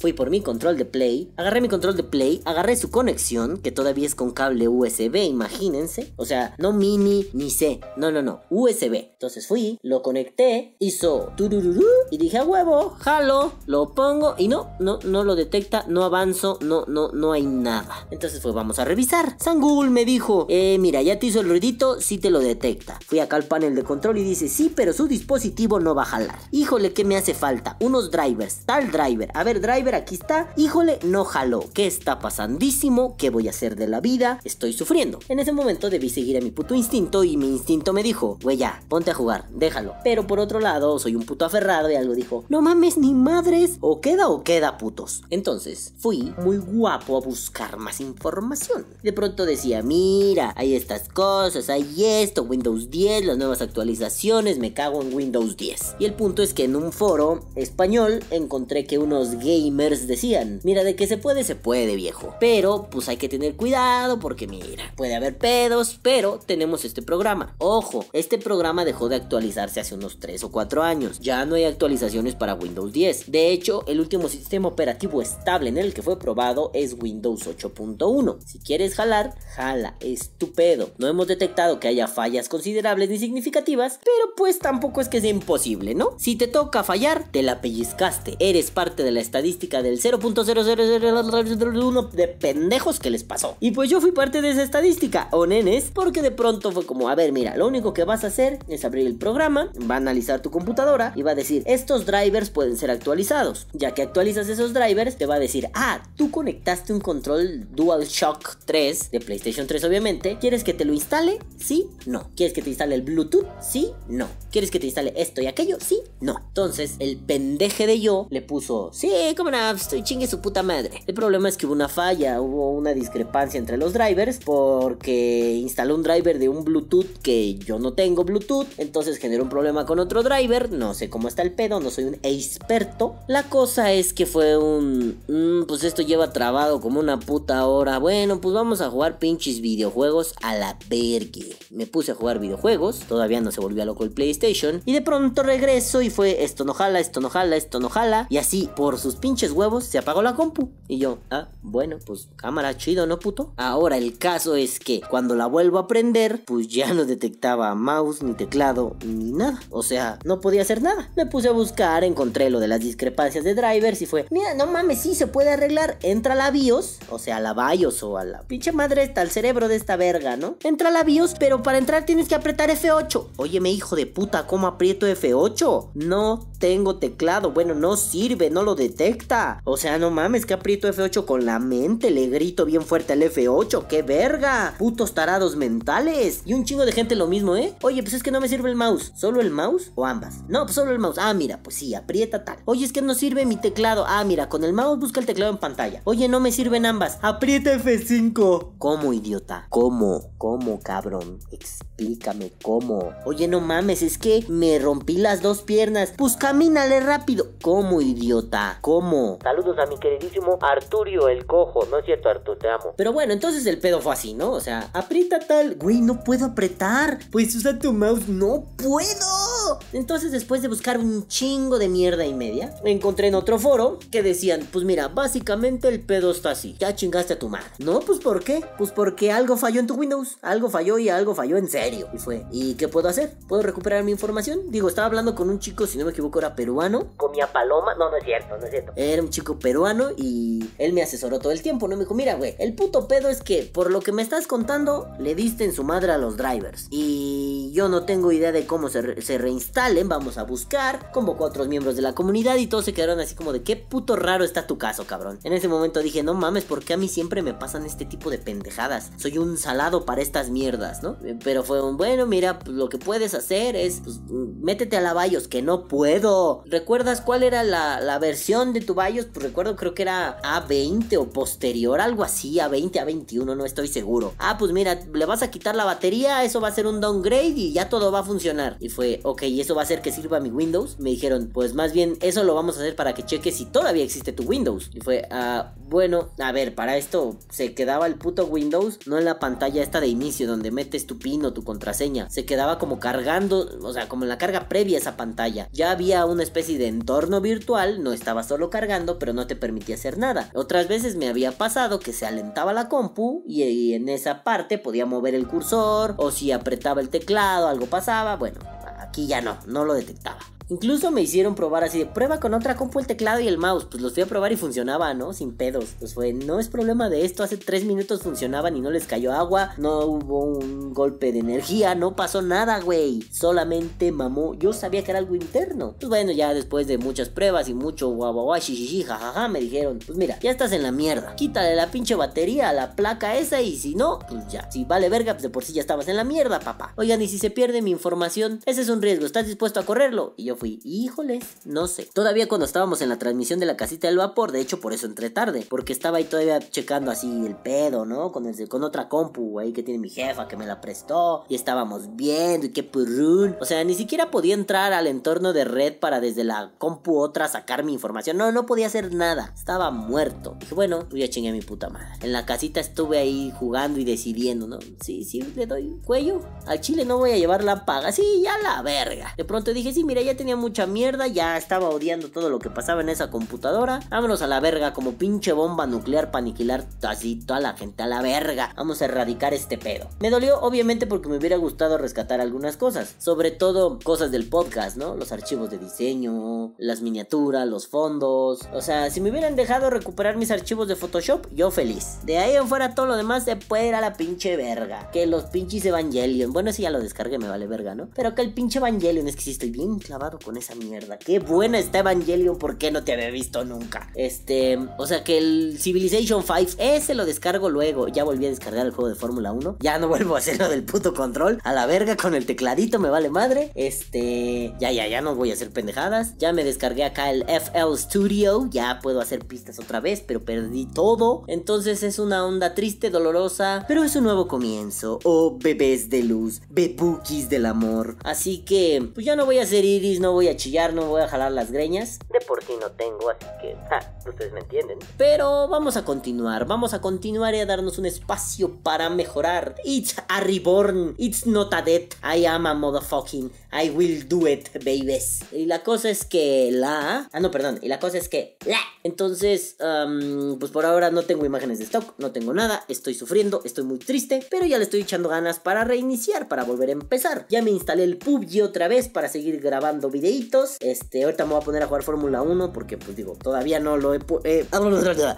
Fui 0.02 0.14
por 0.14 0.32
mi 0.32 0.42
control 0.42 0.80
de 0.80 0.86
Play, 0.86 1.32
agarré 1.38 1.62
mi 1.62 1.70
control 1.70 1.96
de 1.96 2.02
Play, 2.02 2.42
agarré 2.46 2.76
su 2.76 2.90
conexión, 2.90 3.60
que 3.60 3.72
todavía 3.72 4.08
es 4.08 4.16
con 4.16 4.32
cable 4.32 4.68
USB, 4.68 5.16
imagínense. 5.18 6.12
O 6.16 6.26
sea, 6.26 6.56
no 6.58 6.74
mini 6.74 7.28
ni 7.34 7.52
C, 7.52 7.80
no, 7.98 8.12
no, 8.12 8.24
no, 8.24 8.42
USB. 8.50 8.96
Entonces 8.96 9.46
fui, 9.46 9.78
lo 9.84 10.02
conecté, 10.02 10.76
hizo 10.80 11.32
turururú 11.38 11.86
y 12.10 12.18
dije 12.18 12.40
a 12.40 12.44
huevo, 12.44 12.96
jalo, 12.98 13.52
lo 13.68 13.94
pongo 13.94 14.34
y 14.40 14.48
no, 14.48 14.72
no, 14.80 14.98
no 15.04 15.24
lo 15.24 15.36
detecta, 15.36 15.86
no 15.88 16.04
avanzo, 16.04 16.58
no, 16.62 16.84
no, 16.88 17.12
no 17.12 17.34
hay 17.34 17.44
nada. 17.44 18.08
Entonces 18.10 18.42
fue, 18.42 18.54
vamos 18.54 18.80
a 18.80 18.86
revisar. 18.86 19.36
Sangul 19.40 19.92
me 19.92 20.04
dijo, 20.04 20.48
eh, 20.50 20.80
mira, 20.80 21.04
ya 21.04 21.20
te 21.20 21.28
hizo 21.28 21.42
el 21.42 21.50
ruidito, 21.50 22.02
sí 22.02 22.18
te 22.18 22.32
lo 22.32 22.40
detecta. 22.40 22.98
Fui 23.06 23.20
acá 23.20 23.36
al 23.36 23.44
panel 23.44 23.76
de 23.76 23.84
control 23.84 24.18
y 24.18 24.24
dice, 24.24 24.50
sí, 24.50 24.74
pero 24.76 24.94
su 24.94 25.08
dispositivo 25.08 25.80
no 25.80 25.94
va 25.94 26.02
a 26.02 26.06
jalar. 26.06 26.40
Híjole, 26.50 26.92
¿qué 26.92 27.06
me 27.06 27.18
hace 27.18 27.36
falta? 27.36 27.78
Unos 27.80 28.10
drivers, 28.10 28.66
tal 28.66 28.90
driver. 28.90 29.30
A 29.36 29.44
ver, 29.44 29.62
driver 29.62 29.91
aquí 29.96 30.16
está. 30.16 30.54
Híjole, 30.58 31.00
no 31.04 31.26
jaló. 31.26 31.66
¿Qué 31.74 31.88
está 31.88 32.20
pasandísimo? 32.20 33.16
¿Qué 33.18 33.30
voy 33.30 33.48
a 33.48 33.52
hacer 33.52 33.76
de 33.76 33.88
la 33.88 34.00
vida? 34.00 34.40
Estoy 34.44 34.74
sufriendo. 34.74 35.20
En 35.30 35.40
ese 35.40 35.52
momento 35.52 35.90
debí 35.90 36.10
seguir 36.10 36.38
a 36.38 36.42
mi 36.42 36.52
puto 36.52 36.76
instinto 36.76 37.24
y 37.24 37.38
mi 37.38 37.48
instinto 37.48 37.94
me 37.94 38.04
dijo, 38.04 38.38
güey 38.42 38.58
ya, 38.58 38.82
ponte 38.88 39.12
a 39.12 39.16
jugar, 39.16 39.48
déjalo. 39.52 39.96
Pero 40.04 40.28
por 40.28 40.40
otro 40.40 40.60
lado, 40.60 41.00
soy 41.00 41.16
un 41.16 41.24
puto 41.24 41.46
aferrado 41.46 41.90
y 41.90 41.96
algo 41.96 42.14
dijo, 42.14 42.46
no 42.50 42.62
mames 42.62 42.98
ni 42.98 43.14
madres, 43.14 43.78
o 43.82 44.02
queda 44.02 44.30
o 44.30 44.44
queda 44.44 44.78
putos. 44.78 45.24
Entonces, 45.30 45.94
fui 45.98 46.34
muy 46.44 46.58
guapo 46.58 47.18
a 47.18 47.22
buscar 47.22 47.78
más 47.78 48.02
información. 48.02 48.86
De 49.04 49.14
pronto 49.14 49.46
decía, 49.46 49.82
mira, 49.82 50.54
hay 50.56 50.76
estas 50.76 51.10
cosas, 51.10 51.70
hay 51.70 52.06
esto, 52.06 52.44
Windows 52.44 52.90
10, 52.90 53.26
las 53.26 53.38
nuevas 53.38 53.62
actualizaciones, 53.62 54.60
me 54.60 54.74
cago 54.74 55.02
en 55.02 55.14
Windows 55.14 55.58
10. 55.58 55.96
Y 56.00 56.06
el 56.06 56.14
punto 56.14 56.44
es 56.44 56.54
que 56.54 56.66
en 56.66 56.76
un 56.76 56.92
foro 56.92 57.46
español 57.56 58.24
encontré 58.30 58.86
que 58.86 58.98
unos 58.98 59.32
gamers 59.36 59.81
decían, 59.90 60.60
mira, 60.64 60.84
de 60.84 60.96
que 60.96 61.08
se 61.08 61.18
puede, 61.18 61.44
se 61.44 61.56
puede, 61.56 61.96
viejo. 61.96 62.36
Pero, 62.40 62.88
pues 62.92 63.10
hay 63.10 63.18
que 63.18 63.30
tener 63.30 63.56
cuidado 63.56 64.20
porque, 64.20 64.48
mira, 64.48 64.94
puede 64.96 65.16
haber 65.16 65.38
pedos, 65.38 66.00
pero 66.02 66.40
tenemos 66.46 66.86
este 66.86 67.02
programa. 67.02 67.56
Ojo, 67.58 68.06
este 68.14 68.38
programa 68.38 68.86
dejó 68.86 69.10
de 69.10 69.16
actualizarse 69.16 69.80
hace 69.80 69.96
unos 69.96 70.20
3 70.20 70.44
o 70.44 70.52
4 70.52 70.84
años. 70.84 71.20
Ya 71.20 71.46
no 71.46 71.56
hay 71.56 71.66
actualizaciones 71.66 72.36
para 72.36 72.54
Windows 72.54 72.94
10. 72.94 73.32
De 73.32 73.52
hecho, 73.52 73.84
el 73.88 74.00
último 74.00 74.30
sistema 74.30 74.68
operativo 74.68 75.22
estable 75.22 75.70
en 75.70 75.78
el 75.78 75.94
que 75.94 76.02
fue 76.02 76.20
probado 76.20 76.72
es 76.74 76.96
Windows 77.00 77.48
8.1. 77.48 78.38
Si 78.46 78.60
quieres 78.60 78.96
jalar, 78.96 79.36
jala, 79.56 79.96
estupendo. 80.00 80.92
No 80.98 81.08
hemos 81.08 81.28
detectado 81.28 81.80
que 81.80 81.88
haya 81.88 82.08
fallas 82.08 82.50
considerables 82.50 83.10
ni 83.10 83.18
significativas, 83.18 84.00
pero 84.04 84.36
pues 84.36 84.60
tampoco 84.60 85.02
es 85.02 85.08
que 85.08 85.22
sea 85.22 85.30
imposible, 85.30 85.96
¿no? 85.96 86.16
Si 86.18 86.36
te 86.36 86.48
toca 86.48 86.84
fallar, 86.84 87.32
te 87.32 87.44
la 87.44 87.62
pellizcaste. 87.62 88.36
Eres 88.40 88.72
parte 88.72 89.04
de 89.04 89.12
la 89.12 89.22
estadística 89.22 89.71
del 89.82 90.02
0.00001 90.02 92.12
de 92.12 92.28
pendejos 92.28 93.00
que 93.00 93.10
les 93.10 93.24
pasó. 93.24 93.56
Y 93.60 93.72
pues 93.72 93.90
yo 93.90 94.02
fui 94.02 94.12
parte 94.12 94.42
de 94.42 94.52
esa 94.52 94.64
estadística, 94.64 95.30
o 95.32 95.46
nenes, 95.46 95.92
porque 95.94 96.22
de 96.22 96.32
pronto 96.32 96.72
fue 96.72 96.86
como, 96.86 97.10
a 97.10 97.16
ver, 97.16 97.32
mira, 97.32 97.56
lo 97.56 97.68
único 97.68 97.94
que 97.94 98.04
vas 98.04 98.24
a 98.24 98.28
hacer 98.28 98.60
es 98.68 98.86
abrir 98.86 99.08
el 99.08 99.16
programa, 99.16 99.72
va 99.90 99.96
a 99.96 99.98
analizar 99.98 100.42
tu 100.42 100.52
computadora 100.52 101.14
y 101.16 101.24
va 101.24 101.32
a 101.32 101.36
decir, 101.36 101.64
estos 101.66 102.06
drivers 102.06 102.50
pueden 102.50 102.78
ser 102.78 102.92
actualizados. 102.92 103.68
Ya 103.74 103.94
que 103.94 104.02
actualizas 104.02 104.50
esos 104.50 104.74
drivers, 104.74 105.18
te 105.18 105.26
va 105.26 105.36
a 105.36 105.40
decir, 105.40 105.70
ah, 105.74 106.04
tú 106.18 106.32
conectaste 106.32 106.94
un 106.94 107.00
control 107.00 107.68
DualShock 107.72 108.58
3 108.66 109.12
de 109.12 109.20
PlayStation 109.20 109.68
3 109.68 109.84
obviamente, 109.84 110.38
¿quieres 110.40 110.64
que 110.64 110.74
te 110.74 110.86
lo 110.86 110.94
instale? 110.94 111.40
Sí, 111.58 111.88
no. 112.06 112.30
¿Quieres 112.36 112.54
que 112.54 112.62
te 112.62 112.70
instale 112.70 112.96
el 112.96 113.02
Bluetooth? 113.02 113.48
Sí, 113.62 113.92
no. 114.08 114.28
¿Quieres 114.52 114.72
que 114.72 114.80
te 114.80 114.88
instale 114.88 115.14
esto 115.16 115.42
y 115.42 115.48
aquello? 115.48 115.78
Sí, 115.80 116.02
no. 116.20 116.40
Entonces, 116.48 116.96
el 117.00 117.18
pendeje 117.18 117.88
de 117.88 118.00
yo 118.00 118.28
le 118.30 118.42
puso, 118.42 118.92
sí, 118.94 119.12
como 119.38 119.52
no, 119.52 119.58
estoy 119.70 120.04
chingue 120.04 120.28
su 120.28 120.42
puta 120.42 120.64
madre. 120.64 121.04
El 121.06 121.14
problema 121.14 121.48
es 121.48 121.58
que 121.58 121.66
hubo 121.66 121.74
una 121.74 121.88
falla, 121.88 122.42
hubo 122.42 122.72
una 122.72 122.94
discrepancia 122.94 123.58
entre 123.58 123.78
los 123.78 123.94
drivers 123.94 124.40
porque 124.44 125.56
instaló 125.56 125.96
un 125.96 126.04
driver 126.04 126.40
de 126.40 126.50
un 126.50 126.64
Bluetooth 126.64 127.20
que 127.22 127.56
yo 127.56 127.78
no 127.78 127.94
tengo 127.94 128.24
Bluetooth, 128.24 128.68
entonces 128.78 129.18
generó 129.18 129.44
un 129.44 129.50
problema 129.50 129.86
con 129.86 130.00
otro 130.00 130.24
driver, 130.24 130.72
no 130.72 130.94
sé 130.94 131.10
cómo 131.10 131.28
está 131.28 131.42
el 131.44 131.52
pedo, 131.52 131.80
no 131.80 131.90
soy 131.90 132.06
un 132.06 132.18
experto. 132.24 133.16
La 133.28 133.44
cosa 133.44 133.92
es 133.92 134.14
que 134.14 134.26
fue 134.26 134.58
un... 134.58 135.20
Mm, 135.28 135.66
pues 135.68 135.84
esto 135.84 136.02
lleva 136.02 136.34
trabado 136.34 136.82
como 136.82 137.00
una 137.00 137.20
puta 137.20 137.66
hora. 137.66 138.00
Bueno, 138.00 138.42
pues 138.42 138.54
vamos 138.56 138.82
a 138.82 138.90
jugar 138.90 139.20
pinches 139.20 139.62
videojuegos 139.62 140.34
a 140.42 140.56
la 140.56 140.78
vergue. 140.90 141.56
Me 141.70 141.86
puse 141.86 142.12
a 142.12 142.16
jugar 142.16 142.40
videojuegos, 142.40 143.00
todavía 143.02 143.42
no 143.42 143.52
se 143.52 143.62
volvió 143.62 143.86
loco 143.86 144.04
el 144.04 144.12
PlayStation, 144.12 144.82
y 144.86 144.94
de 144.94 145.02
pronto 145.02 145.44
regreso 145.44 146.02
y 146.02 146.10
fue 146.10 146.44
esto 146.44 146.66
no 146.66 146.74
jala, 146.74 147.00
esto 147.00 147.22
no 147.22 147.30
jala, 147.30 147.56
esto 147.56 147.80
no 147.80 147.90
jala, 147.90 148.28
y 148.30 148.38
así 148.38 148.70
por 148.76 148.98
sus 148.98 149.16
huevos 149.50 149.86
se 149.86 149.98
apagó 149.98 150.22
la 150.22 150.36
compu. 150.36 150.70
Y 150.88 151.00
yo, 151.00 151.18
ah, 151.32 151.48
bueno, 151.64 151.98
pues 152.06 152.28
cámara 152.36 152.78
chido, 152.78 153.08
¿no, 153.08 153.18
puto? 153.18 153.54
Ahora 153.58 153.98
el 153.98 154.20
caso 154.20 154.56
es 154.56 154.80
que 154.80 155.02
cuando 155.02 155.34
la 155.34 155.48
vuelvo 155.48 155.80
a 155.80 155.88
prender, 155.88 156.44
pues 156.46 156.68
ya 156.68 156.94
no 156.94 157.06
detectaba 157.06 157.74
mouse, 157.74 158.22
ni 158.22 158.34
teclado, 158.34 158.96
ni 159.04 159.32
nada. 159.32 159.60
O 159.72 159.82
sea, 159.82 160.20
no 160.24 160.42
podía 160.42 160.62
hacer 160.62 160.84
nada. 160.84 161.10
Me 161.16 161.26
puse 161.26 161.48
a 161.48 161.52
buscar, 161.52 162.04
encontré 162.04 162.50
lo 162.50 162.60
de 162.60 162.68
las 162.68 162.82
discrepancias 162.82 163.44
de 163.44 163.56
drivers 163.56 164.02
y 164.02 164.06
fue, 164.06 164.28
mira, 164.30 164.54
no 164.54 164.68
mames, 164.68 165.00
sí 165.00 165.16
se 165.16 165.28
puede 165.28 165.50
arreglar. 165.50 165.98
Entra 166.04 166.34
a 166.34 166.38
la 166.38 166.52
BIOS, 166.52 167.00
o 167.10 167.18
sea, 167.18 167.38
a 167.38 167.40
la 167.40 167.54
BIOS 167.54 168.04
o 168.04 168.18
a 168.18 168.26
la 168.26 168.42
pinche 168.44 168.72
madre 168.72 169.04
está, 169.04 169.22
al 169.22 169.32
cerebro 169.32 169.68
de 169.68 169.78
esta 169.78 169.96
verga, 169.96 170.36
¿no? 170.36 170.58
Entra 170.64 170.90
a 170.90 170.92
la 170.92 171.04
BIOS, 171.04 171.36
pero 171.40 171.64
para 171.64 171.78
entrar 171.78 172.06
tienes 172.06 172.28
que 172.28 172.36
apretar 172.36 172.70
F8. 172.70 173.28
Óyeme, 173.38 173.72
hijo 173.72 173.96
de 173.96 174.06
puta, 174.06 174.46
¿cómo 174.46 174.68
aprieto 174.68 175.08
F8? 175.08 175.92
No 175.94 176.52
tengo 176.60 176.98
teclado. 176.98 177.52
Bueno, 177.52 177.74
no 177.74 177.96
sirve, 177.98 178.50
no 178.50 178.64
lo 178.64 178.76
detecta. 178.76 179.31
O 179.64 179.78
sea, 179.78 179.98
no 179.98 180.12
mames, 180.12 180.46
que 180.46 180.54
aprieto 180.54 180.90
F8 180.90 181.24
con 181.24 181.46
la 181.46 181.58
mente. 181.58 182.12
Le 182.12 182.28
grito 182.28 182.66
bien 182.66 182.82
fuerte 182.82 183.14
al 183.14 183.22
F8. 183.22 183.88
¡Qué 183.88 184.02
verga! 184.02 184.76
Putos 184.78 185.14
tarados 185.14 185.56
mentales. 185.56 186.42
Y 186.44 186.54
un 186.54 186.66
chingo 186.66 186.86
de 186.86 186.92
gente 186.92 187.16
lo 187.16 187.28
mismo, 187.28 187.56
¿eh? 187.56 187.74
Oye, 187.82 188.04
pues 188.04 188.14
es 188.14 188.24
que 188.24 188.32
no 188.32 188.42
me 188.42 188.50
sirve 188.50 188.70
el 188.70 188.76
mouse. 188.76 189.14
¿Solo 189.16 189.40
el 189.40 189.50
mouse 189.50 189.92
o 189.96 190.06
ambas? 190.06 190.44
No, 190.50 190.64
pues 190.64 190.76
solo 190.76 190.92
el 190.92 191.00
mouse. 191.00 191.18
Ah, 191.18 191.34
mira, 191.34 191.64
pues 191.64 191.78
sí, 191.78 191.96
aprieta 191.96 192.44
tal. 192.44 192.58
Oye, 192.66 192.84
es 192.84 192.92
que 192.92 193.02
no 193.02 193.14
sirve 193.14 193.46
mi 193.46 193.56
teclado. 193.56 194.04
Ah, 194.06 194.22
mira, 194.26 194.50
con 194.50 194.66
el 194.66 194.74
mouse 194.74 195.00
busca 195.00 195.22
el 195.22 195.26
teclado 195.26 195.54
en 195.54 195.60
pantalla. 195.60 196.02
Oye, 196.04 196.28
no 196.28 196.42
me 196.42 196.52
sirven 196.52 196.86
ambas. 196.86 197.18
Aprieta 197.22 197.74
F5. 197.74 198.74
¿Cómo, 198.78 199.14
idiota? 199.14 199.68
¿Cómo? 199.70 200.34
¿Cómo, 200.38 200.82
cabrón? 200.82 201.40
Explícame 201.52 202.52
cómo. 202.62 203.14
Oye, 203.26 203.48
no 203.48 203.62
mames, 203.62 204.02
es 204.02 204.18
que 204.18 204.44
me 204.50 204.78
rompí 204.78 205.18
las 205.18 205.42
dos 205.42 205.62
piernas. 205.62 206.14
Pues 206.18 206.36
camínale 206.36 207.00
rápido. 207.00 207.52
¿Cómo, 207.62 208.02
idiota? 208.02 208.80
¿Cómo? 208.82 209.21
Saludos 209.42 209.78
a 209.80 209.86
mi 209.86 209.98
queridísimo 209.98 210.58
Arturio 210.62 211.28
el 211.28 211.46
Cojo. 211.46 211.86
No 211.86 212.00
es 212.00 212.06
cierto, 212.06 212.30
Arturo, 212.30 212.58
te 212.58 212.70
amo. 212.70 212.94
Pero 212.98 213.14
bueno, 213.14 213.34
entonces 213.34 213.66
el 213.66 213.80
pedo 213.80 214.02
fue 214.02 214.14
así, 214.14 214.34
¿no? 214.34 214.52
O 214.52 214.60
sea, 214.60 214.90
aprieta 214.94 215.40
tal. 215.40 215.76
Güey, 215.76 216.02
no 216.02 216.24
puedo 216.24 216.46
apretar. 216.46 217.20
Pues 217.32 217.56
usa 217.56 217.80
tu 217.80 217.94
mouse. 217.94 218.28
No 218.28 218.66
puedo. 218.78 219.80
Entonces, 219.94 220.32
después 220.32 220.62
de 220.62 220.68
buscar 220.68 220.98
un 220.98 221.28
chingo 221.28 221.78
de 221.80 221.90
mierda 221.90 222.26
y 222.26 222.34
media, 222.34 222.74
encontré 222.84 223.28
en 223.28 223.36
otro 223.36 223.60
foro 223.60 224.00
que 224.12 224.24
decían, 224.24 224.68
pues 224.72 224.86
mira, 224.86 225.08
básicamente 225.08 225.88
el 225.88 226.02
pedo 226.02 226.32
está 226.32 226.52
así. 226.52 226.76
Ya 226.80 226.96
chingaste 226.96 227.34
a 227.34 227.40
tu 227.40 227.50
madre. 227.50 227.68
No, 227.80 228.00
pues 228.00 228.20
¿por 228.20 228.44
qué? 228.44 228.66
Pues 228.78 228.92
porque 228.92 229.32
algo 229.32 229.58
falló 229.58 229.80
en 229.80 229.88
tu 229.88 229.96
Windows. 229.96 230.38
Algo 230.42 230.70
falló 230.70 230.98
y 230.98 231.10
algo 231.10 231.36
falló 231.36 231.58
en 231.58 231.68
serio. 231.68 232.08
Y 232.14 232.18
fue, 232.18 232.46
¿y 232.52 232.76
qué 232.76 232.88
puedo 232.88 233.08
hacer? 233.08 233.34
¿Puedo 233.48 233.64
recuperar 233.64 234.04
mi 234.04 234.12
información? 234.12 234.60
Digo, 234.70 234.88
estaba 234.88 235.08
hablando 235.08 235.36
con 235.36 235.50
un 235.50 235.60
chico, 235.60 235.88
si 235.88 235.98
no 235.98 236.06
me 236.06 236.12
equivoco, 236.12 236.40
era 236.40 236.56
peruano. 236.56 237.08
Comía 237.18 237.48
paloma. 237.48 237.96
No, 237.96 238.10
no 238.10 238.18
es 238.18 238.24
cierto, 238.24 238.58
no 238.58 238.64
es 238.64 238.72
cierto. 238.72 238.94
Era 239.12 239.22
un 239.22 239.30
chico 239.30 239.60
peruano 239.60 240.10
y 240.16 240.70
él 240.78 240.94
me 240.94 241.04
asesoró 241.04 241.40
todo 241.40 241.52
el 241.52 241.62
tiempo, 241.62 241.88
¿no? 241.88 241.98
Me 241.98 242.04
dijo, 242.04 242.14
mira, 242.14 242.36
güey, 242.36 242.56
el 242.60 242.74
puto 242.74 243.08
pedo 243.08 243.28
es 243.28 243.42
que 243.42 243.64
por 243.64 243.92
lo 243.92 244.00
que 244.00 244.12
me 244.14 244.22
estás 244.22 244.48
contando, 244.48 245.10
le 245.20 245.36
diste 245.36 245.66
en 245.66 245.74
su 245.74 245.84
madre 245.84 246.14
a 246.14 246.18
los 246.18 246.38
drivers. 246.38 246.88
Y 246.90 247.72
yo 247.74 247.90
no 247.90 248.06
tengo 248.06 248.32
idea 248.32 248.52
de 248.52 248.66
cómo 248.66 248.90
se, 248.90 249.22
se 249.22 249.38
reinstalen. 249.38 250.08
Vamos 250.08 250.38
a 250.38 250.44
buscar. 250.44 251.12
Convocó 251.12 251.44
a 251.44 251.48
otros 251.48 251.68
miembros 251.68 251.96
de 251.96 252.02
la 252.02 252.14
comunidad 252.14 252.56
y 252.56 252.68
todos 252.68 252.86
se 252.86 252.94
quedaron 252.94 253.20
así 253.20 253.36
como 253.36 253.52
de 253.52 253.64
qué 253.64 253.76
puto 253.76 254.16
raro 254.16 254.44
está 254.44 254.68
tu 254.68 254.78
caso, 254.78 255.06
cabrón. 255.06 255.40
En 255.44 255.54
ese 255.54 255.68
momento 255.68 256.02
dije, 256.02 256.24
no 256.24 256.34
mames, 256.34 256.64
¿por 256.64 256.84
qué 256.84 256.94
a 256.94 256.98
mí 256.98 257.08
siempre 257.08 257.42
me 257.42 257.54
pasan 257.54 257.86
este 257.86 258.06
tipo 258.06 258.30
de 258.30 258.38
pendejadas? 258.38 259.12
Soy 259.18 259.38
un 259.38 259.58
salado 259.58 260.06
para 260.06 260.22
estas 260.22 260.50
mierdas, 260.50 261.04
¿no? 261.04 261.18
Eh, 261.24 261.38
Pero 261.44 261.64
fue 261.64 261.82
un 261.84 261.98
bueno, 261.98 262.26
mira, 262.26 262.60
pues, 262.60 262.76
lo 262.76 262.90
que 262.90 262.98
puedes 262.98 263.34
hacer 263.34 263.76
es 263.76 264.02
pues, 264.04 264.20
mm, 264.28 264.64
métete 264.64 264.98
a 264.98 265.02
la 265.02 265.14
BIOS, 265.14 265.48
que 265.48 265.62
no 265.62 265.88
puedo. 265.88 266.64
¿Recuerdas 266.66 267.22
cuál 267.22 267.44
era 267.44 267.64
la, 267.64 268.00
la 268.00 268.20
versión 268.20 268.74
de 268.74 268.82
tu 268.82 268.96
Pues 269.02 269.34
recuerdo, 269.34 269.76
creo 269.76 269.96
que 269.96 270.04
era 270.04 270.40
A20 270.44 271.18
o 271.18 271.30
posterior, 271.32 272.00
algo 272.00 272.24
así, 272.24 272.58
A20, 272.58 272.92
A21, 272.92 273.58
no 273.58 273.66
estoy 273.66 273.88
seguro. 273.88 274.36
Ah, 274.38 274.58
pues 274.60 274.72
mira, 274.74 275.00
le 275.12 275.26
vas 275.26 275.42
a 275.42 275.50
quitar 275.50 275.76
la 275.76 275.86
batería, 275.86 276.44
eso 276.44 276.62
va 276.62 276.68
a 276.68 276.72
ser 276.72 276.86
un 276.86 277.02
downgrade 277.02 277.56
y 277.56 277.74
ya 277.74 277.90
todo 277.90 278.12
va 278.12 278.20
a 278.20 278.24
funcionar. 278.24 278.78
Y 278.80 278.90
fue, 278.90 279.20
ok, 279.24 279.42
¿y 279.44 279.60
eso 279.60 279.74
va 279.74 279.82
a 279.82 279.86
hacer 279.86 280.04
que 280.04 280.12
sirva 280.12 280.40
mi 280.40 280.52
Windows? 280.52 281.00
Me 281.00 281.10
dijeron, 281.10 281.50
pues 281.52 281.74
más 281.74 281.94
bien 281.94 282.16
eso 282.22 282.44
lo 282.44 282.54
vamos 282.54 282.78
a 282.78 282.82
hacer 282.82 282.96
para 282.96 283.16
que 283.16 283.26
cheques 283.26 283.56
si 283.56 283.66
todavía 283.66 284.04
existe 284.04 284.34
tu 284.34 284.44
Windows. 284.44 284.92
Y 284.94 285.00
fue, 285.00 285.28
ah, 285.32 285.74
bueno, 285.78 286.30
a 286.38 286.52
ver, 286.52 286.76
para 286.76 286.96
esto 286.96 287.38
se 287.50 287.74
quedaba 287.74 288.06
el 288.06 288.16
puto 288.16 288.46
Windows, 288.46 289.00
no 289.08 289.18
en 289.18 289.26
la 289.26 289.40
pantalla 289.40 289.82
esta 289.82 290.00
de 290.00 290.08
inicio 290.10 290.46
donde 290.48 290.70
metes 290.70 291.08
tu 291.08 291.18
pin 291.18 291.44
o 291.44 291.54
tu 291.54 291.64
contraseña. 291.64 292.30
Se 292.30 292.46
quedaba 292.46 292.78
como 292.78 293.00
cargando, 293.00 293.68
o 293.82 293.94
sea, 293.94 294.08
como 294.08 294.26
en 294.26 294.30
la 294.30 294.38
carga 294.38 294.70
previa 294.70 294.98
a 294.98 295.02
esa 295.02 295.18
pantalla. 295.18 295.68
Ya 295.72 295.90
había 295.90 296.26
una 296.26 296.44
especie 296.44 296.78
de 296.78 296.88
entorno 296.88 297.42
virtual, 297.42 298.04
no 298.04 298.14
estaba 298.14 298.44
solo 298.44 298.70
cargando, 298.70 298.91
pero 299.20 299.34
no 299.34 299.48
te 299.48 299.56
permitía 299.56 299.96
hacer 299.96 300.18
nada. 300.18 300.50
Otras 300.54 300.88
veces 300.88 301.16
me 301.16 301.30
había 301.30 301.52
pasado 301.52 302.00
que 302.00 302.14
se 302.14 302.26
alentaba 302.26 302.74
la 302.74 302.90
compu 302.90 303.44
y, 303.48 303.64
y 303.64 303.94
en 303.94 304.10
esa 304.10 304.44
parte 304.44 304.78
podía 304.78 305.06
mover 305.06 305.36
el 305.36 305.48
cursor 305.48 306.16
o 306.18 306.32
si 306.32 306.52
apretaba 306.52 307.02
el 307.02 307.10
teclado, 307.10 307.68
algo 307.68 307.86
pasaba. 307.88 308.36
Bueno, 308.36 308.60
aquí 309.00 309.28
ya 309.28 309.42
no, 309.42 309.58
no 309.66 309.86
lo 309.86 309.94
detectaba. 309.94 310.40
Incluso 310.72 311.12
me 311.12 311.22
hicieron 311.22 311.54
probar 311.54 311.84
así 311.84 312.00
de 312.00 312.06
prueba 312.06 312.40
con 312.40 312.54
otra 312.54 312.78
compu 312.78 313.00
el 313.00 313.06
teclado 313.06 313.42
y 313.42 313.48
el 313.50 313.58
mouse. 313.58 313.84
Pues 313.84 314.02
los 314.02 314.14
fui 314.14 314.24
a 314.24 314.26
probar 314.26 314.54
y 314.54 314.56
funcionaba, 314.56 315.14
¿no? 315.14 315.34
Sin 315.34 315.52
pedos. 315.52 315.90
Pues 316.00 316.14
fue, 316.14 316.32
no 316.32 316.62
es 316.62 316.70
problema 316.70 317.10
de 317.10 317.26
esto. 317.26 317.44
Hace 317.44 317.58
tres 317.58 317.84
minutos 317.84 318.22
funcionaban 318.22 318.78
y 318.78 318.80
no 318.80 318.90
les 318.90 319.06
cayó 319.06 319.34
agua. 319.34 319.74
No 319.78 320.06
hubo 320.06 320.46
un 320.46 320.94
golpe 320.94 321.34
de 321.34 321.40
energía. 321.40 321.94
No 321.94 322.16
pasó 322.16 322.42
nada, 322.42 322.80
güey. 322.80 323.22
Solamente 323.34 324.14
mamó. 324.14 324.54
Yo 324.54 324.72
sabía 324.72 325.04
que 325.04 325.12
era 325.12 325.20
algo 325.20 325.36
interno. 325.36 325.96
Pues 326.00 326.08
bueno, 326.08 326.32
ya 326.32 326.54
después 326.54 326.88
de 326.88 326.98
muchas 326.98 327.28
pruebas 327.28 327.68
y 327.68 327.74
mucho 327.74 328.08
guau 328.08 328.32
guau 328.32 328.58
shishi, 328.58 329.04
jajaja, 329.04 329.50
me 329.50 329.60
dijeron, 329.60 330.00
pues 330.06 330.18
mira, 330.18 330.40
ya 330.40 330.52
estás 330.52 330.72
en 330.72 330.84
la 330.84 330.94
mierda. 330.94 331.36
Quítale 331.36 331.76
la 331.76 331.92
pinche 331.92 332.16
batería 332.16 332.70
a 332.70 332.74
la 332.74 332.96
placa 332.96 333.36
esa 333.36 333.62
y 333.62 333.76
si 333.76 333.96
no, 333.96 334.20
pues 334.30 334.48
ya. 334.48 334.72
Si 334.72 334.86
vale 334.86 335.10
verga, 335.10 335.34
pues 335.34 335.44
de 335.44 335.50
por 335.50 335.66
sí 335.66 335.74
ya 335.74 335.82
estabas 335.82 336.08
en 336.08 336.16
la 336.16 336.24
mierda, 336.24 336.62
papá. 336.62 336.94
Oigan, 336.96 337.22
y 337.22 337.28
si 337.28 337.40
se 337.40 337.50
pierde 337.50 337.82
mi 337.82 337.92
información, 337.92 338.62
ese 338.66 338.84
es 338.84 338.88
un 338.88 339.02
riesgo. 339.02 339.26
¿Estás 339.26 339.48
dispuesto 339.48 339.82
a 339.82 339.86
correrlo? 339.86 340.34
Y 340.38 340.46
yo 340.46 340.56
fui, 340.62 340.80
híjoles, 340.84 341.44
no 341.66 341.88
sé. 341.88 342.08
Todavía 342.14 342.48
cuando 342.48 342.66
estábamos 342.68 343.02
en 343.02 343.10
la 343.10 343.18
transmisión 343.18 343.60
de 343.60 343.66
la 343.66 343.76
casita 343.76 344.08
del 344.08 344.18
vapor, 344.18 344.52
de 344.52 344.62
hecho 344.62 344.80
por 344.80 344.94
eso 344.94 345.08
entré 345.08 345.32
tarde, 345.32 345.66
porque 345.68 345.92
estaba 345.92 346.20
ahí 346.20 346.26
todavía 346.26 346.60
checando 346.60 347.10
así 347.10 347.48
el 347.48 347.56
pedo, 347.56 348.06
¿no? 348.06 348.32
Con, 348.32 348.46
el, 348.46 348.70
con 348.70 348.84
otra 348.84 349.10
compu 349.10 349.58
ahí 349.58 349.74
que 349.74 349.82
tiene 349.82 350.00
mi 350.00 350.10
jefa 350.10 350.48
que 350.48 350.58
me 350.58 350.68
la 350.68 350.80
prestó 350.80 351.46
y 351.50 351.56
estábamos 351.56 352.16
viendo 352.16 352.68
y 352.68 352.70
qué 352.70 352.84
purrún. 352.84 353.58
O 353.60 353.66
sea, 353.66 353.84
ni 353.84 353.96
siquiera 353.96 354.30
podía 354.30 354.54
entrar 354.54 354.94
al 354.94 355.08
entorno 355.08 355.52
de 355.52 355.64
red 355.64 355.98
para 355.98 356.20
desde 356.20 356.44
la 356.44 356.74
compu 356.78 357.18
otra 357.18 357.48
sacar 357.48 357.84
mi 357.84 357.94
información. 357.94 358.38
No, 358.38 358.52
no 358.52 358.68
podía 358.68 358.86
hacer 358.86 359.16
nada. 359.16 359.52
Estaba 359.58 359.90
muerto. 359.90 360.58
Dije, 360.60 360.76
bueno, 360.76 361.08
pues 361.10 361.22
ya 361.24 361.28
chingué 361.28 361.50
a 361.50 361.54
mi 361.54 361.62
puta 361.62 361.90
madre. 361.90 362.20
En 362.22 362.34
la 362.34 362.46
casita 362.46 362.80
estuve 362.80 363.18
ahí 363.18 363.52
jugando 363.58 364.00
y 364.00 364.06
decidiendo, 364.06 364.68
¿no? 364.68 364.78
Sí, 365.04 365.24
sí, 365.24 365.42
le 365.56 365.66
doy 365.66 366.00
cuello. 366.06 366.42
Al 366.68 366.82
chile 366.82 367.04
no 367.04 367.18
voy 367.18 367.32
a 367.32 367.38
llevar 367.38 367.64
la 367.64 367.84
paga. 367.84 368.12
Sí, 368.12 368.44
ya 368.44 368.60
la 368.60 368.80
verga. 368.84 369.34
De 369.36 369.44
pronto 369.44 369.74
dije, 369.74 369.92
sí, 369.92 370.04
mira, 370.04 370.22
ya 370.22 370.38
tenía 370.38 370.51
mucha 370.56 370.86
mierda. 370.86 371.28
Ya 371.28 371.58
estaba 371.58 371.90
odiando 371.90 372.30
todo 372.30 372.50
lo 372.50 372.60
que 372.60 372.70
pasaba 372.70 373.02
en 373.02 373.10
esa 373.10 373.30
computadora. 373.30 374.00
Vámonos 374.10 374.42
a 374.42 374.48
la 374.48 374.60
verga 374.60 374.94
como 374.94 375.14
pinche 375.14 375.52
bomba 375.54 375.88
nuclear 375.88 376.32
para 376.32 376.42
aniquilar 376.44 376.86
así 377.04 377.36
toda 377.36 377.60
la 377.60 377.74
gente 377.74 378.04
a 378.04 378.08
la 378.08 378.22
verga. 378.22 378.74
Vamos 378.76 379.02
a 379.02 379.06
erradicar 379.06 379.54
este 379.54 379.78
pedo. 379.78 380.08
Me 380.20 380.30
dolió, 380.30 380.60
obviamente, 380.62 381.08
porque 381.08 381.30
me 381.30 381.38
hubiera 381.38 381.58
gustado 381.58 381.98
rescatar 381.98 382.42
algunas 382.42 382.78
cosas. 382.78 383.16
Sobre 383.18 383.52
todo 383.52 384.00
cosas 384.04 384.32
del 384.32 384.48
podcast, 384.48 384.98
¿no? 384.98 385.16
Los 385.16 385.32
archivos 385.32 385.70
de 385.70 385.78
diseño, 385.78 386.74
las 386.78 387.02
miniaturas, 387.02 387.68
los 387.68 387.88
fondos. 387.88 388.68
O 388.74 388.82
sea, 388.82 389.10
si 389.10 389.22
me 389.22 389.32
hubieran 389.32 389.56
dejado 389.56 389.90
recuperar 389.90 390.38
mis 390.38 390.52
archivos 390.52 390.88
de 390.88 390.96
Photoshop, 390.96 391.48
yo 391.54 391.72
feliz. 391.72 392.20
De 392.24 392.38
ahí 392.38 392.56
en 392.56 392.68
fuera 392.68 392.96
todo 392.96 393.06
lo 393.06 393.16
demás 393.16 393.46
se 393.46 393.56
puede 393.56 393.88
ir 393.88 393.96
a 393.96 394.02
la 394.02 394.14
pinche 394.14 394.56
verga. 394.56 395.10
Que 395.12 395.26
los 395.26 395.46
pinches 395.46 395.86
Evangelion. 395.86 396.54
Bueno, 396.54 396.72
si 396.74 396.84
ya 396.84 396.90
lo 396.90 397.00
descargué, 397.00 397.38
me 397.38 397.48
vale 397.48 397.68
verga, 397.68 397.96
¿no? 397.96 398.10
Pero 398.16 398.36
que 398.36 398.42
el 398.42 398.54
pinche 398.54 398.80
Evangelion 398.80 399.28
es 399.28 399.36
que 399.36 399.42
sí 399.42 399.52
estoy 399.52 399.72
bien 399.72 400.00
clavado 400.00 400.40
con 400.42 400.58
esa 400.58 400.76
mierda. 400.76 401.18
Qué 401.18 401.40
buena 401.40 401.80
está 401.80 402.00
Evangelion, 402.00 402.58
¿por 402.58 402.78
qué 402.78 402.92
no 402.92 403.04
te 403.04 403.14
había 403.14 403.30
visto 403.30 403.64
nunca? 403.66 404.10
Este, 404.16 404.78
o 404.98 405.08
sea 405.08 405.24
que 405.24 405.38
el 405.38 405.78
Civilization 405.80 406.44
5, 406.44 406.78
ese 406.80 407.16
lo 407.16 407.26
descargo 407.26 407.70
luego. 407.70 408.08
Ya 408.08 408.24
volví 408.24 408.46
a 408.46 408.50
descargar 408.50 408.86
el 408.86 408.92
juego 408.92 409.10
de 409.10 409.16
Fórmula 409.16 409.52
1. 409.52 409.78
Ya 409.80 410.00
no 410.00 410.08
vuelvo 410.08 410.36
a 410.36 410.40
hacer 410.40 410.60
lo 410.60 410.70
del 410.70 410.84
puto 410.84 411.14
control. 411.14 411.60
A 411.64 411.74
la 411.74 411.86
verga 411.86 412.16
con 412.16 412.36
el 412.36 412.46
tecladito, 412.46 413.00
me 413.00 413.10
vale 413.10 413.30
madre. 413.30 413.72
Este, 413.76 414.74
ya, 414.80 414.92
ya, 414.92 415.08
ya 415.08 415.22
no 415.22 415.36
voy 415.36 415.52
a 415.52 415.54
hacer 415.54 415.72
pendejadas. 415.72 416.38
Ya 416.38 416.54
me 416.54 416.64
descargué 416.64 417.04
acá 417.04 417.32
el 417.32 417.44
FL 417.48 417.98
Studio. 417.98 418.68
Ya 418.72 419.00
puedo 419.02 419.22
hacer 419.22 419.46
pistas 419.46 419.80
otra 419.80 420.00
vez, 420.00 420.24
pero 420.26 420.42
perdí 420.42 420.86
todo. 420.86 421.44
Entonces 421.48 422.04
es 422.04 422.20
una 422.20 422.46
onda 422.46 422.74
triste, 422.74 423.10
dolorosa, 423.10 423.86
pero 423.88 424.04
es 424.04 424.16
un 424.16 424.24
nuevo 424.24 424.48
comienzo. 424.48 425.20
Oh, 425.24 425.58
bebés 425.60 426.10
de 426.10 426.24
luz, 426.24 426.62
bebukis 426.70 427.50
del 427.50 427.66
amor. 427.66 428.18
Así 428.24 428.60
que, 428.60 429.10
pues 429.14 429.26
ya 429.26 429.36
no 429.36 429.46
voy 429.46 429.58
a 429.58 429.64
hacer 429.64 429.86
iris, 429.86 430.20
no 430.22 430.32
voy 430.32 430.48
a 430.48 430.56
chillar, 430.56 430.94
no 430.94 431.08
voy 431.08 431.22
a 431.22 431.28
jalar 431.28 431.52
las 431.52 431.72
greñas. 431.72 432.20
De 432.32 432.40
por 432.46 432.64
sí 432.64 432.74
no 432.80 432.92
tengo, 432.92 433.30
así 433.30 433.46
que, 433.60 433.76
ja, 433.90 434.14
ustedes 434.28 434.54
me 434.54 434.60
entienden. 434.60 435.00
Pero 435.18 435.68
vamos 435.68 435.98
a 435.98 436.06
continuar, 436.06 436.66
vamos 436.66 436.94
a 436.94 437.02
continuar 437.02 437.56
y 437.56 437.60
a 437.60 437.66
darnos 437.66 437.98
un 437.98 438.06
espacio 438.06 438.78
para 438.84 439.10
mejorar. 439.10 439.76
It's 439.84 440.16
a 440.30 440.40
reborn, 440.42 441.16
it's 441.18 441.46
not 441.46 441.74
a 441.74 441.82
death. 441.82 442.14
I 442.24 442.46
am 442.46 442.68
a 442.68 442.74
motherfucking, 442.74 443.52
I 443.74 443.90
will 443.90 444.28
do 444.28 444.48
it, 444.48 444.70
babies. 444.86 445.40
Y 445.52 445.66
la 445.66 445.84
cosa 445.84 446.10
es 446.10 446.24
que 446.24 446.70
la... 446.72 447.30
Ah, 447.32 447.40
no, 447.40 447.52
perdón. 447.52 447.80
Y 447.82 447.88
la 447.88 448.00
cosa 448.00 448.18
es 448.20 448.30
que 448.30 448.58
la... 448.66 448.78
Entonces, 449.04 449.78
um, 449.80 450.60
pues 450.60 450.72
por 450.72 450.86
ahora 450.86 451.10
no 451.10 451.24
tengo 451.24 451.44
imágenes 451.46 451.80
de 451.80 451.86
stock, 451.86 452.14
no 452.20 452.32
tengo 452.32 452.54
nada, 452.54 452.86
estoy 452.88 453.16
sufriendo, 453.16 453.62
estoy 453.64 453.84
muy 453.84 453.98
triste, 453.98 454.46
pero 454.52 454.68
ya 454.68 454.78
le 454.78 454.84
estoy 454.84 455.02
echando 455.02 455.30
ganas 455.30 455.60
para 455.60 455.84
reiniciar, 455.84 456.48
para 456.48 456.64
volver 456.64 456.90
a 456.90 456.92
empezar. 456.92 457.48
Ya 457.50 457.64
me 457.64 457.72
instalé 457.72 458.04
el 458.04 458.18
PUBG 458.18 458.62
otra 458.64 458.88
vez 458.88 459.10
para 459.10 459.28
seguir 459.28 459.60
grabando 459.60 460.11
videitos. 460.12 460.78
Este, 460.80 461.24
ahorita 461.24 461.46
me 461.46 461.54
voy 461.54 461.62
a 461.62 461.66
poner 461.66 461.84
a 461.84 461.88
jugar 461.88 462.04
Fórmula 462.04 462.42
1 462.42 462.74
porque, 462.74 462.98
pues 462.98 463.16
digo, 463.16 463.38
todavía 463.42 463.80
no 463.80 463.98
lo 463.98 464.14
he... 464.14 464.20
eh, 464.44 464.66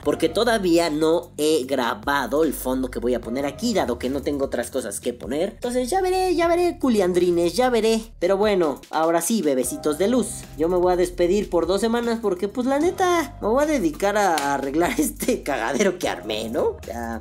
porque 0.03 0.29
todavía 0.29 0.89
no 0.89 1.31
he 1.37 1.63
grabado 1.65 2.43
el 2.43 2.53
fondo 2.53 2.89
que 2.89 2.99
voy 2.99 3.13
a 3.13 3.21
poner 3.21 3.45
aquí, 3.45 3.73
dado 3.73 3.99
que 3.99 4.09
no 4.09 4.21
tengo 4.21 4.45
otras 4.45 4.71
cosas 4.71 4.99
que 4.99 5.13
poner. 5.13 5.51
Entonces 5.53 5.89
ya 5.89 6.01
veré, 6.01 6.35
ya 6.35 6.47
veré, 6.47 6.77
culiandrines, 6.79 7.53
ya 7.53 7.69
veré. 7.69 8.01
Pero 8.19 8.37
bueno, 8.37 8.81
ahora 8.89 9.21
sí, 9.21 9.41
bebecitos 9.41 9.97
de 9.97 10.07
luz. 10.07 10.41
Yo 10.57 10.69
me 10.69 10.77
voy 10.77 10.93
a 10.93 10.97
despedir 10.97 11.49
por 11.49 11.67
dos 11.67 11.81
semanas 11.81 12.19
porque, 12.21 12.47
pues 12.47 12.67
la 12.67 12.79
neta, 12.79 13.37
me 13.41 13.47
voy 13.47 13.63
a 13.63 13.67
dedicar 13.67 14.17
a 14.17 14.53
arreglar 14.53 14.91
este 14.97 15.43
cagadero 15.43 15.97
que 15.99 16.09
armé, 16.09 16.49
¿no? 16.49 16.77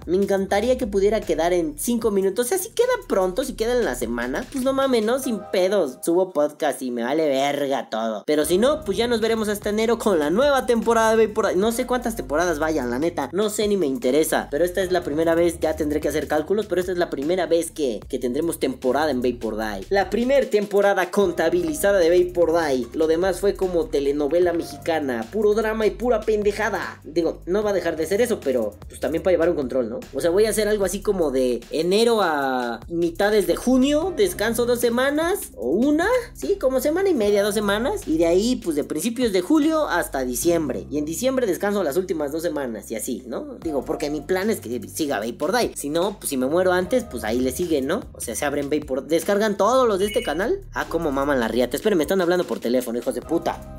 Me 0.06 0.16
encantaría 0.16 0.78
que 0.78 0.86
pudiera 0.86 1.20
quedar 1.20 1.52
en 1.52 1.76
cinco 1.78 2.10
minutos. 2.10 2.46
O 2.46 2.48
sea, 2.48 2.58
si 2.58 2.70
queda 2.70 2.88
pronto, 3.08 3.44
si 3.44 3.54
queda 3.54 3.72
en 3.72 3.84
la 3.84 3.94
semana, 3.94 4.46
pues 4.52 4.64
no 4.64 4.72
mames, 4.72 5.04
¿no? 5.04 5.18
Sin 5.18 5.40
pedos. 5.52 5.98
Subo 6.02 6.32
podcast 6.32 6.82
y 6.82 6.90
me 6.90 7.02
vale 7.02 7.26
verga 7.42 7.90
todo. 7.90 8.22
Pero 8.26 8.44
si 8.44 8.58
no, 8.58 8.84
pues 8.84 8.96
ya 8.96 9.08
nos 9.08 9.20
veremos 9.20 9.48
hasta 9.48 9.70
enero 9.70 9.98
con 9.98 10.18
la 10.18 10.30
nueva 10.30 10.64
temporada 10.66 11.16
de 11.16 11.26
Day. 11.26 11.56
No 11.56 11.72
sé 11.72 11.86
cuántas 11.86 12.14
temporadas 12.14 12.58
vayan, 12.58 12.90
la 12.90 12.98
neta. 12.98 13.28
No 13.32 13.50
sé 13.50 13.66
ni 13.66 13.76
me 13.76 13.86
interesa. 13.86 14.48
Pero 14.50 14.64
esta 14.64 14.80
es 14.80 14.92
la 14.92 15.02
primera 15.02 15.34
vez, 15.34 15.58
ya 15.60 15.74
tendré 15.74 16.00
que 16.00 16.08
hacer 16.08 16.28
cálculos, 16.28 16.66
pero 16.66 16.80
esta 16.80 16.92
es 16.92 16.98
la 16.98 17.10
primera 17.10 17.46
vez 17.46 17.70
que, 17.70 18.00
que 18.08 18.18
tendremos 18.18 18.60
temporada 18.60 19.10
en 19.10 19.22
Vapor 19.22 19.56
Day. 19.56 19.86
La 19.90 20.08
primera 20.08 20.46
temporada 20.48 21.10
contabilizada 21.10 21.98
de 21.98 22.24
Vapor 22.24 22.52
Day. 22.52 22.86
Lo 22.94 23.06
demás 23.06 23.40
fue 23.40 23.54
como 23.54 23.86
telenovela 23.86 24.52
mexicana, 24.52 25.26
puro 25.32 25.54
drama 25.54 25.86
y 25.86 25.90
pura 25.90 26.20
pendejada. 26.20 27.00
Digo, 27.02 27.42
no 27.46 27.62
va 27.62 27.70
a 27.70 27.74
dejar 27.74 27.96
de 27.96 28.06
ser 28.06 28.20
eso, 28.20 28.38
pero 28.38 28.74
pues 28.88 29.00
también 29.00 29.22
para 29.22 29.32
llevar 29.32 29.50
un 29.50 29.56
control, 29.56 29.88
¿no? 29.88 30.00
O 30.14 30.20
sea, 30.20 30.30
voy 30.30 30.46
a 30.46 30.50
hacer 30.50 30.68
algo 30.68 30.84
así 30.84 31.00
como 31.00 31.30
de 31.30 31.60
enero 31.70 32.22
a 32.22 32.80
mitades 32.88 33.46
de 33.46 33.56
junio, 33.56 34.14
descanso 34.16 34.64
dos 34.64 34.80
semanas 34.80 35.50
o 35.56 35.70
una, 35.70 36.06
sí, 36.34 36.56
como 36.60 36.80
semana 36.80 37.08
y 37.08 37.14
media, 37.14 37.31
dos 37.40 37.54
semanas. 37.54 38.06
Y 38.06 38.18
de 38.18 38.26
ahí, 38.26 38.56
pues 38.56 38.76
de 38.76 38.84
principios 38.84 39.32
de 39.32 39.40
julio 39.40 39.88
hasta 39.88 40.24
diciembre. 40.24 40.86
Y 40.90 40.98
en 40.98 41.06
diciembre 41.06 41.46
descanso 41.46 41.82
las 41.82 41.96
últimas 41.96 42.32
dos 42.32 42.42
semanas 42.42 42.90
y 42.90 42.96
así, 42.96 43.22
¿no? 43.26 43.54
Digo, 43.62 43.84
porque 43.84 44.10
mi 44.10 44.20
plan 44.20 44.50
es 44.50 44.60
que 44.60 44.80
siga 44.88 45.20
Vapor 45.20 45.52
Day. 45.52 45.72
Si 45.74 45.88
no, 45.88 46.18
pues 46.18 46.28
si 46.28 46.36
me 46.36 46.46
muero 46.46 46.72
antes, 46.72 47.04
pues 47.04 47.24
ahí 47.24 47.40
le 47.40 47.52
siguen, 47.52 47.86
¿no? 47.86 48.02
O 48.12 48.20
sea, 48.20 48.34
se 48.34 48.44
abren 48.44 48.68
Vapor 48.68 49.06
Descargan 49.06 49.56
todos 49.56 49.88
los 49.88 49.98
de 49.98 50.06
este 50.06 50.22
canal. 50.22 50.60
Ah, 50.74 50.86
como 50.88 51.10
maman 51.12 51.40
la 51.40 51.48
riata. 51.48 51.76
Esperen, 51.76 51.96
me 51.96 52.04
están 52.04 52.20
hablando 52.20 52.44
por 52.44 52.60
teléfono, 52.60 52.98
hijos 52.98 53.14
de 53.14 53.22
puta. 53.22 53.78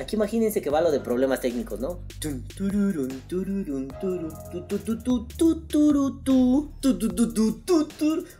Aquí 0.00 0.16
imagínense 0.16 0.60
que 0.62 0.70
va 0.70 0.80
lo 0.80 0.90
de 0.90 1.00
problemas 1.00 1.40
técnicos, 1.40 1.80
¿no? 1.80 2.00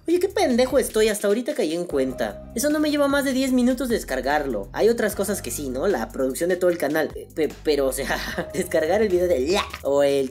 Oye, 0.09 0.19
qué 0.21 0.29
pendejo 0.29 0.79
estoy, 0.79 1.09
hasta 1.09 1.29
ahorita 1.29 1.55
caí 1.55 1.75
en 1.75 1.85
cuenta. 1.85 2.51
Eso 2.55 2.71
no 2.71 2.81
me 2.81 2.91
lleva 2.91 3.09
más 3.09 3.25
de 3.25 3.33
10 3.33 3.53
minutos 3.53 3.89
descargarlo. 3.89 4.69
Hay 4.73 4.89
otras 4.89 5.15
cosas 5.15 5.43
que 5.43 5.51
sí, 5.51 5.69
¿no? 5.69 5.87
La 5.87 6.09
producción 6.11 6.49
de 6.51 6.57
todo 6.57 6.71
el 6.71 6.79
canal. 6.79 7.11
Eh, 7.15 7.29
pe- 7.35 7.53
pero, 7.63 7.87
o 7.87 7.93
sea, 7.93 8.51
descargar 8.55 9.03
el 9.03 9.09
video 9.09 9.29
de 9.29 9.41
la 9.53 9.65
o 9.83 10.03
el. 10.03 10.31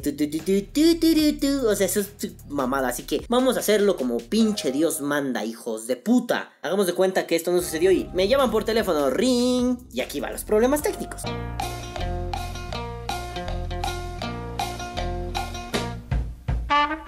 O 1.65 1.75
sea, 1.75 1.85
eso 1.85 1.99
es 2.01 2.09
mamada. 2.47 2.89
Así 2.89 3.03
que 3.03 3.23
vamos 3.29 3.57
a 3.57 3.59
hacerlo 3.59 3.95
como 3.95 4.17
pinche 4.17 4.71
Dios 4.71 5.01
manda, 5.01 5.45
hijos 5.45 5.87
de 5.87 5.95
puta. 5.95 6.51
Hagamos 6.61 6.87
de 6.87 6.93
cuenta 6.93 7.27
que 7.27 7.35
esto 7.35 7.51
no 7.51 7.61
sucedió 7.61 7.91
y 7.91 8.09
me 8.13 8.27
llaman 8.27 8.51
por 8.51 8.63
teléfono, 8.65 9.09
ring. 9.09 9.77
Y 9.93 10.01
aquí 10.01 10.19
van 10.19 10.33
los 10.33 10.43
problemas 10.43 10.81
técnicos. 10.81 11.18
Thank 11.21 11.59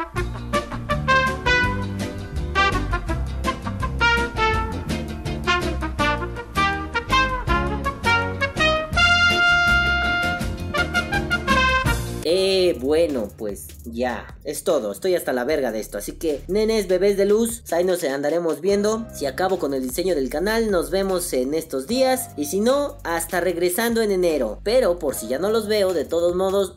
Bueno, 12.73 13.27
pues 13.37 13.67
ya, 13.85 14.37
es 14.43 14.63
todo, 14.63 14.91
estoy 14.91 15.15
hasta 15.15 15.33
la 15.33 15.43
verga 15.43 15.71
de 15.71 15.79
esto, 15.79 15.97
así 15.97 16.13
que 16.13 16.43
nenes, 16.47 16.87
bebés 16.87 17.17
de 17.17 17.25
luz, 17.25 17.63
ahí 17.71 17.83
nos 17.83 18.03
andaremos 18.03 18.61
viendo, 18.61 19.05
si 19.13 19.25
acabo 19.25 19.59
con 19.59 19.73
el 19.73 19.83
diseño 19.83 20.15
del 20.15 20.29
canal, 20.29 20.71
nos 20.71 20.89
vemos 20.89 21.33
en 21.33 21.53
estos 21.53 21.87
días, 21.87 22.29
y 22.37 22.45
si 22.45 22.59
no, 22.59 22.97
hasta 23.03 23.41
regresando 23.41 24.01
en 24.01 24.11
enero, 24.11 24.59
pero 24.63 24.99
por 24.99 25.15
si 25.15 25.27
ya 25.27 25.39
no 25.39 25.49
los 25.49 25.67
veo, 25.67 25.93
de 25.93 26.05
todos 26.05 26.35
modos, 26.35 26.75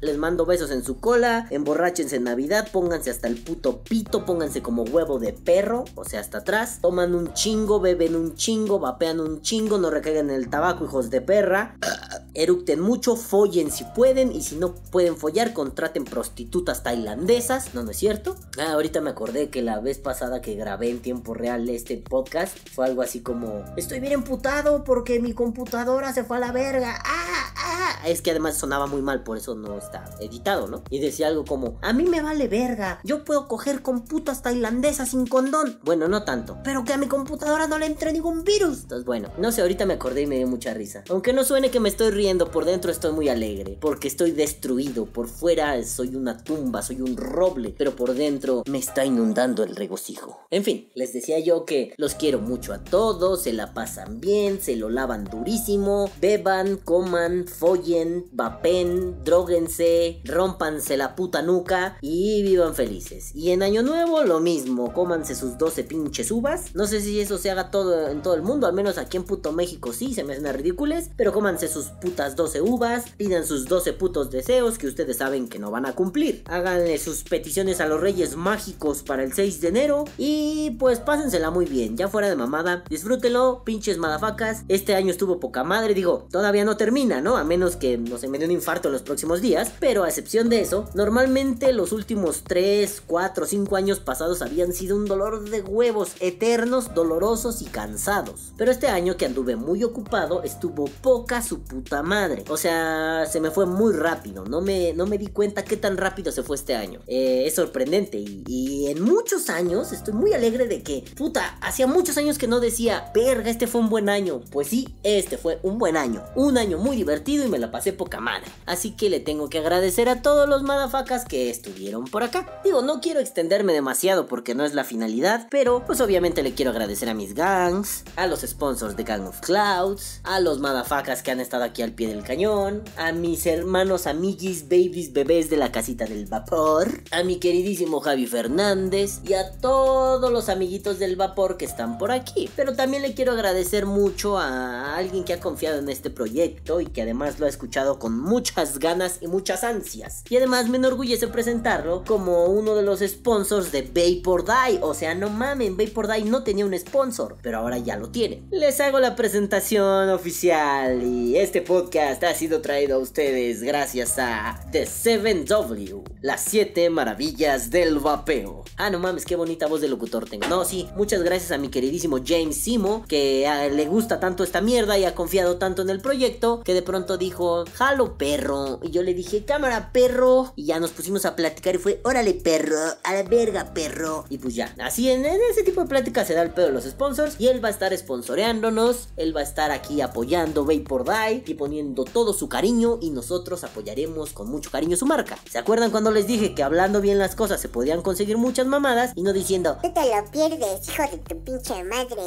les 0.00 0.16
mando 0.16 0.46
besos 0.46 0.70
en 0.70 0.84
su 0.84 1.00
cola, 1.00 1.46
emborráchense 1.50 2.16
en 2.16 2.24
Navidad, 2.24 2.68
pónganse 2.72 3.10
hasta 3.10 3.28
el 3.28 3.36
puto 3.42 3.82
pito, 3.82 4.24
pónganse 4.24 4.62
como 4.62 4.82
huevo 4.82 5.18
de 5.18 5.32
perro, 5.32 5.84
o 5.94 6.04
sea, 6.04 6.20
hasta 6.20 6.38
atrás, 6.38 6.78
toman 6.80 7.14
un 7.14 7.32
chingo, 7.34 7.80
beben 7.80 8.16
un 8.16 8.34
chingo, 8.34 8.78
vapean 8.78 9.20
un 9.20 9.42
chingo, 9.42 9.78
no 9.78 9.90
recaigan 9.90 10.30
en 10.30 10.36
el 10.36 10.50
tabaco, 10.50 10.84
hijos 10.84 11.10
de 11.10 11.20
perra, 11.20 11.76
eructen 12.34 12.80
mucho, 12.80 13.16
follen 13.16 13.70
si 13.70 13.84
pueden 13.96 14.32
y 14.32 14.42
si 14.42 14.56
no 14.56 14.74
pueden 14.74 15.16
follar, 15.18 15.52
contraten 15.52 16.04
prostitutas 16.04 16.82
tailandesas, 16.82 17.74
¿no, 17.74 17.82
no 17.82 17.90
es 17.90 17.96
cierto? 17.96 18.36
Ah, 18.58 18.72
ahorita 18.72 19.00
me 19.00 19.10
acordé 19.10 19.50
que 19.50 19.62
la 19.62 19.80
vez 19.80 19.98
pasada 19.98 20.40
que 20.40 20.54
grabé 20.54 20.90
en 20.90 21.00
tiempo 21.00 21.34
real 21.34 21.68
este 21.68 21.96
podcast 21.98 22.56
fue 22.72 22.86
algo 22.86 23.02
así 23.02 23.20
como 23.20 23.64
estoy 23.76 24.00
bien 24.00 24.12
emputado 24.12 24.84
porque 24.84 25.20
mi 25.20 25.32
computadora 25.32 26.12
se 26.12 26.24
fue 26.24 26.38
a 26.38 26.40
la 26.40 26.52
verga. 26.52 27.02
Ah, 27.04 27.52
ah. 27.56 28.08
Es 28.08 28.22
que 28.22 28.30
además 28.30 28.56
sonaba 28.56 28.86
muy 28.86 29.02
mal, 29.02 29.22
por 29.22 29.36
eso 29.36 29.54
no 29.54 29.76
está 29.76 30.04
editado, 30.20 30.68
¿no? 30.68 30.82
Y 30.90 31.00
decía 31.00 31.28
algo 31.28 31.44
como, 31.44 31.78
a 31.82 31.92
mí 31.92 32.04
me 32.04 32.22
vale 32.22 32.48
verga, 32.48 33.00
yo 33.04 33.24
puedo 33.24 33.48
coger 33.48 33.82
con 33.82 34.04
putas 34.04 34.42
tailandesas 34.42 35.10
sin 35.10 35.26
condón. 35.26 35.78
Bueno, 35.82 36.08
no 36.08 36.24
tanto, 36.24 36.58
pero 36.64 36.84
que 36.84 36.92
a 36.92 36.98
mi 36.98 37.08
computadora 37.08 37.66
no 37.66 37.78
le 37.78 37.86
entre 37.86 38.12
ningún 38.12 38.44
virus. 38.44 38.82
Entonces, 38.82 39.04
bueno, 39.04 39.30
no 39.38 39.52
sé, 39.52 39.62
ahorita 39.62 39.86
me 39.86 39.94
acordé 39.94 40.22
y 40.22 40.26
me 40.26 40.36
dio 40.36 40.46
mucha 40.46 40.74
risa. 40.74 41.02
Aunque 41.10 41.32
no 41.32 41.44
suene 41.44 41.70
que 41.70 41.80
me 41.80 41.88
estoy 41.88 42.10
riendo, 42.10 42.50
por 42.50 42.64
dentro 42.64 42.90
estoy 42.90 43.12
muy 43.12 43.28
alegre, 43.28 43.78
porque 43.80 44.08
estoy 44.08 44.32
destruido. 44.32 45.06
Por 45.08 45.28
fuera 45.28 45.82
soy 45.84 46.14
una 46.14 46.42
tumba, 46.42 46.82
soy 46.82 47.00
un 47.00 47.16
roble, 47.16 47.74
pero 47.76 47.94
por 47.96 48.14
dentro 48.14 48.62
me 48.66 48.78
está 48.78 49.04
inundando 49.04 49.62
el 49.62 49.76
regocijo. 49.76 50.40
En 50.50 50.64
fin, 50.64 50.90
les 50.94 51.12
decía 51.12 51.38
yo 51.38 51.64
que 51.64 51.94
los 51.96 52.14
quiero 52.14 52.40
mucho 52.40 52.72
a 52.72 52.84
todos, 52.84 53.42
se 53.42 53.52
la 53.52 53.74
pasan 53.74 54.20
bien, 54.20 54.60
se 54.60 54.76
lo 54.76 54.88
lavan 54.88 55.24
durísimo, 55.24 56.10
beban, 56.20 56.76
coman, 56.76 57.46
follen, 57.46 58.26
vapen, 58.32 59.22
droguense, 59.24 60.20
rompanse 60.24 60.96
la 60.96 61.14
puta 61.14 61.42
nuca 61.42 61.98
y 62.00 62.42
vivan 62.42 62.74
felices. 62.74 63.34
Y 63.34 63.50
en 63.50 63.62
Año 63.62 63.82
Nuevo 63.82 64.24
lo 64.24 64.40
mismo, 64.40 64.92
cómanse 64.92 65.34
sus 65.34 65.58
12 65.58 65.84
pinches 65.84 66.30
uvas. 66.30 66.74
No 66.74 66.86
sé 66.86 67.00
si 67.00 67.20
eso 67.20 67.38
se 67.38 67.50
haga 67.50 67.70
todo 67.70 68.08
en 68.08 68.22
todo 68.22 68.34
el 68.34 68.42
mundo, 68.42 68.66
al 68.66 68.72
menos 68.72 68.98
aquí 68.98 69.16
en 69.16 69.24
puto 69.24 69.52
México 69.52 69.92
sí, 69.92 70.14
se 70.14 70.24
me 70.24 70.34
hacen 70.34 70.52
ridículas, 70.52 71.10
pero 71.16 71.32
cómanse 71.32 71.68
sus 71.68 71.86
putas 71.86 72.36
12 72.36 72.62
uvas, 72.62 73.04
pidan 73.16 73.46
sus 73.46 73.66
12 73.66 73.92
putos 73.92 74.30
deseos 74.30 74.78
que 74.78 74.87
ustedes 74.88 75.18
saben 75.18 75.48
que 75.48 75.58
no 75.58 75.70
van 75.70 75.86
a 75.86 75.94
cumplir. 75.94 76.42
Háganle 76.46 76.98
sus 76.98 77.24
peticiones 77.24 77.80
a 77.80 77.86
los 77.86 78.00
Reyes 78.00 78.36
Mágicos 78.36 79.02
para 79.02 79.22
el 79.22 79.32
6 79.32 79.60
de 79.60 79.68
enero 79.68 80.04
y 80.16 80.76
pues 80.78 81.00
pásensela 81.00 81.50
muy 81.50 81.66
bien, 81.66 81.96
ya 81.96 82.08
fuera 82.08 82.28
de 82.28 82.36
mamada, 82.36 82.84
disfrútenlo, 82.88 83.62
pinches 83.64 83.98
madafacas. 83.98 84.64
Este 84.68 84.94
año 84.94 85.10
estuvo 85.10 85.40
poca 85.40 85.64
madre, 85.64 85.94
digo, 85.94 86.26
todavía 86.30 86.64
no 86.64 86.76
termina, 86.76 87.20
¿no? 87.20 87.36
A 87.36 87.44
menos 87.44 87.76
que 87.76 87.98
no 87.98 88.18
se 88.18 88.28
me 88.28 88.38
dé 88.38 88.44
un 88.44 88.50
infarto 88.52 88.88
en 88.88 88.92
los 88.92 89.02
próximos 89.02 89.40
días, 89.40 89.72
pero 89.80 90.04
a 90.04 90.08
excepción 90.08 90.48
de 90.48 90.60
eso, 90.60 90.88
normalmente 90.94 91.72
los 91.72 91.92
últimos 91.92 92.42
3, 92.44 93.02
4, 93.06 93.46
5 93.46 93.76
años 93.76 94.00
pasados 94.00 94.42
habían 94.42 94.72
sido 94.72 94.96
un 94.96 95.06
dolor 95.06 95.48
de 95.48 95.60
huevos 95.62 96.12
eternos, 96.20 96.94
dolorosos 96.94 97.62
y 97.62 97.66
cansados. 97.66 98.52
Pero 98.56 98.70
este 98.70 98.88
año 98.88 99.16
que 99.16 99.26
anduve 99.26 99.56
muy 99.56 99.84
ocupado, 99.84 100.42
estuvo 100.42 100.86
poca 101.02 101.42
su 101.42 101.60
puta 101.60 102.02
madre. 102.02 102.44
O 102.48 102.56
sea, 102.56 103.26
se 103.26 103.40
me 103.40 103.50
fue 103.50 103.66
muy 103.66 103.92
rápido, 103.92 104.44
no 104.44 104.60
me, 104.60 104.77
no 104.96 105.06
me 105.06 105.18
di 105.18 105.28
cuenta 105.28 105.64
qué 105.64 105.76
tan 105.76 105.96
rápido 105.96 106.32
se 106.32 106.42
fue 106.42 106.56
este 106.56 106.74
año. 106.74 107.00
Eh, 107.06 107.44
es 107.46 107.54
sorprendente 107.54 108.18
y, 108.18 108.42
y 108.46 108.86
en 108.88 109.02
muchos 109.02 109.50
años 109.50 109.92
estoy 109.92 110.14
muy 110.14 110.32
alegre 110.32 110.66
de 110.66 110.82
que, 110.82 111.04
puta, 111.16 111.58
hacía 111.60 111.86
muchos 111.86 112.16
años 112.18 112.38
que 112.38 112.46
no 112.46 112.60
decía, 112.60 113.10
verga, 113.14 113.50
este 113.50 113.66
fue 113.66 113.80
un 113.80 113.88
buen 113.88 114.08
año. 114.08 114.40
Pues 114.50 114.68
sí, 114.68 114.88
este 115.02 115.38
fue 115.38 115.58
un 115.62 115.78
buen 115.78 115.96
año. 115.96 116.22
Un 116.34 116.58
año 116.58 116.78
muy 116.78 116.96
divertido 116.96 117.44
y 117.44 117.48
me 117.48 117.58
la 117.58 117.70
pasé 117.70 117.92
poca 117.92 118.20
madre. 118.20 118.50
Así 118.66 118.92
que 118.92 119.10
le 119.10 119.20
tengo 119.20 119.48
que 119.48 119.58
agradecer 119.58 120.08
a 120.08 120.22
todos 120.22 120.48
los 120.48 120.62
madafacas 120.62 121.24
que 121.24 121.50
estuvieron 121.50 122.04
por 122.04 122.22
acá. 122.22 122.60
Digo, 122.64 122.82
no 122.82 123.00
quiero 123.00 123.20
extenderme 123.20 123.72
demasiado 123.72 124.26
porque 124.26 124.54
no 124.54 124.64
es 124.64 124.74
la 124.74 124.84
finalidad, 124.84 125.48
pero 125.50 125.84
pues 125.86 126.00
obviamente 126.00 126.42
le 126.42 126.54
quiero 126.54 126.70
agradecer 126.70 127.08
a 127.08 127.14
mis 127.14 127.34
gangs, 127.34 128.04
a 128.16 128.26
los 128.26 128.40
sponsors 128.40 128.96
de 128.96 129.04
Gang 129.04 129.26
of 129.26 129.40
Clouds, 129.40 130.20
a 130.24 130.40
los 130.40 130.60
madafacas 130.60 131.22
que 131.22 131.30
han 131.30 131.40
estado 131.40 131.64
aquí 131.64 131.82
al 131.82 131.92
pie 131.92 132.08
del 132.08 132.22
cañón, 132.22 132.82
a 132.96 133.12
mis 133.12 133.46
hermanos, 133.46 134.06
amiguis, 134.06 134.67
babies, 134.68 135.12
bebés 135.12 135.48
de 135.50 135.56
la 135.56 135.72
casita 135.72 136.04
del 136.04 136.26
vapor, 136.26 137.02
a 137.10 137.22
mi 137.22 137.36
queridísimo 137.36 138.00
Javi 138.00 138.26
Fernández 138.26 139.20
y 139.24 139.32
a 139.32 139.52
todos 139.52 140.30
los 140.30 140.48
amiguitos 140.48 140.98
del 140.98 141.16
vapor 141.16 141.56
que 141.56 141.64
están 141.64 141.98
por 141.98 142.10
aquí. 142.10 142.50
Pero 142.54 142.74
también 142.74 143.02
le 143.02 143.14
quiero 143.14 143.32
agradecer 143.32 143.86
mucho 143.86 144.38
a 144.38 144.96
alguien 144.96 145.24
que 145.24 145.32
ha 145.32 145.40
confiado 145.40 145.78
en 145.78 145.88
este 145.88 146.10
proyecto 146.10 146.80
y 146.80 146.86
que 146.86 147.02
además 147.02 147.38
lo 147.38 147.46
ha 147.46 147.48
escuchado 147.48 147.98
con 147.98 148.18
muchas 148.18 148.78
ganas 148.78 149.18
y 149.20 149.26
muchas 149.26 149.64
ansias. 149.64 150.24
Y 150.28 150.36
además 150.36 150.68
me 150.68 150.76
enorgullece 150.76 151.28
presentarlo 151.28 152.04
como 152.06 152.46
uno 152.46 152.74
de 152.74 152.82
los 152.82 153.00
sponsors 153.00 153.72
de 153.72 153.82
Vapor 153.82 154.44
Die. 154.44 154.78
O 154.82 154.94
sea, 154.94 155.14
no 155.14 155.30
mamen, 155.30 155.76
Vapor 155.76 156.08
Die 156.08 156.24
no 156.24 156.42
tenía 156.44 156.66
un 156.66 156.78
sponsor, 156.78 157.36
pero 157.42 157.58
ahora 157.58 157.78
ya 157.78 157.96
lo 157.96 158.10
tiene. 158.10 158.42
Les 158.50 158.80
hago 158.80 159.00
la 159.00 159.16
presentación 159.16 160.10
oficial 160.10 161.02
y 161.02 161.36
este 161.36 161.62
podcast 161.62 162.22
ha 162.24 162.34
sido 162.34 162.60
traído 162.60 162.96
a 162.96 162.98
ustedes 162.98 163.62
gracias 163.62 164.18
a 164.18 164.57
The 164.70 164.84
7W, 164.84 166.02
las 166.20 166.44
7 166.44 166.90
maravillas 166.90 167.70
del 167.70 167.98
vapeo. 167.98 168.64
Ah, 168.76 168.90
no 168.90 168.98
mames, 168.98 169.24
qué 169.24 169.34
bonita 169.34 169.66
voz 169.66 169.80
de 169.80 169.88
locutor 169.88 170.28
tengo. 170.28 170.46
No, 170.48 170.64
sí, 170.64 170.88
muchas 170.94 171.22
gracias 171.22 171.52
a 171.52 171.58
mi 171.58 171.68
queridísimo 171.68 172.18
James 172.24 172.56
Simo, 172.56 173.04
que 173.08 173.46
ah, 173.46 173.66
le 173.68 173.86
gusta 173.86 174.20
tanto 174.20 174.44
esta 174.44 174.60
mierda 174.60 174.98
y 174.98 175.04
ha 175.04 175.14
confiado 175.14 175.56
tanto 175.56 175.82
en 175.82 175.90
el 175.90 176.00
proyecto, 176.00 176.62
que 176.64 176.74
de 176.74 176.82
pronto 176.82 177.16
dijo 177.16 177.64
jalo 177.74 178.18
perro. 178.18 178.78
Y 178.82 178.90
yo 178.90 179.02
le 179.02 179.14
dije, 179.14 179.44
cámara 179.44 179.90
perro. 179.92 180.52
Y 180.54 180.66
ya 180.66 180.80
nos 180.80 180.90
pusimos 180.90 181.24
a 181.24 181.36
platicar 181.36 181.76
y 181.76 181.78
fue, 181.78 182.00
órale 182.04 182.34
perro, 182.34 182.76
a 183.02 183.14
la 183.14 183.22
verga 183.22 183.72
perro. 183.72 184.24
Y 184.28 184.38
pues 184.38 184.54
ya, 184.54 184.74
así 184.80 185.10
en, 185.10 185.24
ese 185.24 185.62
tipo 185.62 185.80
de 185.80 185.88
plática 185.88 186.24
se 186.24 186.34
da 186.34 186.42
el 186.42 186.50
pedo 186.50 186.66
de 186.66 186.72
los 186.72 186.84
sponsors. 186.84 187.36
Y 187.38 187.48
él 187.48 187.64
va 187.64 187.68
a 187.68 187.72
estar 187.72 187.96
sponsoreándonos, 187.96 189.08
él 189.16 189.34
va 189.34 189.40
a 189.40 189.44
estar 189.44 189.70
aquí 189.70 190.00
apoyando 190.00 190.64
Vapor 190.64 191.04
Die 191.04 191.44
y 191.46 191.54
poniendo 191.54 192.04
todo 192.04 192.32
su 192.32 192.48
cariño. 192.48 192.98
Y 193.00 193.10
nosotros 193.10 193.64
apoyaremos 193.64 194.32
con 194.32 194.47
mucho 194.48 194.70
cariño 194.70 194.96
su 194.96 195.06
marca. 195.06 195.38
¿Se 195.50 195.58
acuerdan 195.58 195.90
cuando 195.90 196.10
les 196.10 196.26
dije 196.26 196.54
que 196.54 196.62
hablando 196.62 197.00
bien 197.00 197.18
las 197.18 197.34
cosas 197.36 197.60
se 197.60 197.68
podían 197.68 198.02
conseguir 198.02 198.36
muchas 198.38 198.66
mamadas? 198.66 199.12
Y 199.14 199.22
no 199.22 199.32
diciendo, 199.32 199.78
Tú 199.82 199.92
te 199.92 200.00
lo 200.00 200.30
pierdes, 200.30 200.88
hijo 200.88 201.02
de 201.10 201.18
tu 201.18 201.44
pinche 201.44 201.84
madre. 201.84 202.22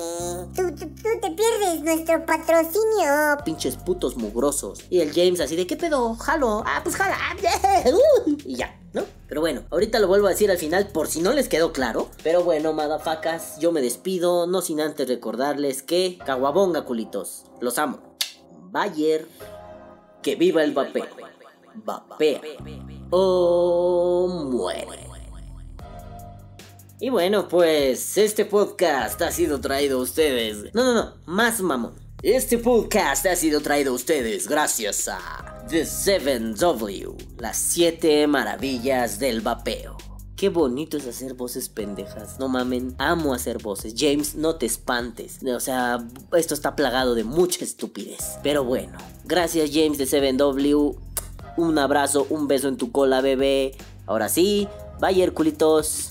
Tú, 0.55 0.69
tú, 0.75 0.87
tú 0.95 1.09
te 1.21 1.31
pierdes 1.31 1.81
nuestro 1.83 2.25
patrocinio. 2.25 3.37
pinches 3.43 3.75
putos 3.77 4.15
mugrosos. 4.15 4.79
Y 4.89 4.99
el 4.99 5.11
James 5.13 5.39
así 5.41 5.55
de, 5.55 5.67
¿qué 5.67 5.75
pedo? 5.75 6.15
Jalo. 6.15 6.63
Ah, 6.65 6.81
pues 6.83 6.95
jala. 6.95 7.17
Uh", 7.85 8.31
y 8.45 8.55
ya, 8.55 8.79
¿no? 8.93 9.03
Pero 9.27 9.41
bueno, 9.41 9.63
ahorita 9.71 9.99
lo 9.99 10.07
vuelvo 10.07 10.27
a 10.27 10.31
decir 10.31 10.51
al 10.51 10.57
final 10.57 10.87
por 10.87 11.07
si 11.07 11.21
no 11.21 11.31
les 11.33 11.47
quedó 11.47 11.71
claro. 11.73 12.09
Pero 12.23 12.43
bueno, 12.43 12.73
madafacas, 12.73 13.59
yo 13.59 13.71
me 13.71 13.81
despido, 13.81 14.45
no 14.47 14.61
sin 14.61 14.81
antes 14.81 15.07
recordarles 15.07 15.81
que 15.83 16.19
caguabonga, 16.25 16.83
culitos. 16.83 17.43
Los 17.59 17.77
amo. 17.77 17.99
Bayer. 18.71 19.27
Que 20.21 20.35
viva 20.35 20.63
el 20.63 20.73
vapeo. 20.73 21.05
Vapea. 21.75 22.41
O 23.09 24.27
muere. 24.51 25.11
Y 26.99 27.09
bueno, 27.09 27.47
pues 27.47 28.15
este 28.17 28.45
podcast 28.45 29.19
ha 29.23 29.31
sido 29.31 29.59
traído 29.59 29.97
a 29.99 30.03
ustedes. 30.03 30.71
No, 30.75 30.83
no, 30.83 30.93
no, 30.93 31.15
más 31.25 31.59
mamón. 31.59 31.95
Este 32.21 32.59
podcast 32.59 33.25
ha 33.25 33.35
sido 33.35 33.61
traído 33.61 33.91
a 33.91 33.95
ustedes 33.95 34.47
gracias 34.47 35.07
a 35.07 35.65
The 35.67 35.81
7W, 35.81 37.39
las 37.39 37.57
7 37.57 38.27
maravillas 38.27 39.17
del 39.17 39.41
vapeo. 39.41 39.97
Qué 40.35 40.49
bonito 40.49 40.97
es 40.97 41.07
hacer 41.07 41.33
voces 41.33 41.69
pendejas. 41.69 42.39
No 42.39 42.47
mamen, 42.47 42.93
amo 42.99 43.33
hacer 43.33 43.57
voces. 43.59 43.95
James, 43.97 44.35
no 44.35 44.57
te 44.57 44.67
espantes. 44.67 45.39
O 45.43 45.59
sea, 45.59 46.07
esto 46.33 46.53
está 46.53 46.75
plagado 46.75 47.15
de 47.15 47.23
mucha 47.23 47.63
estupidez. 47.63 48.37
Pero 48.43 48.63
bueno, 48.63 48.97
gracias 49.23 49.71
James 49.73 49.97
de 49.97 50.05
7W. 50.05 50.97
Un 51.57 51.77
abrazo, 51.77 52.27
un 52.29 52.47
beso 52.47 52.67
en 52.67 52.77
tu 52.77 52.91
cola, 52.91 53.21
bebé. 53.21 53.75
Ahora 54.05 54.29
sí, 54.29 54.67
bye, 54.99 55.31
culitos. 55.31 56.10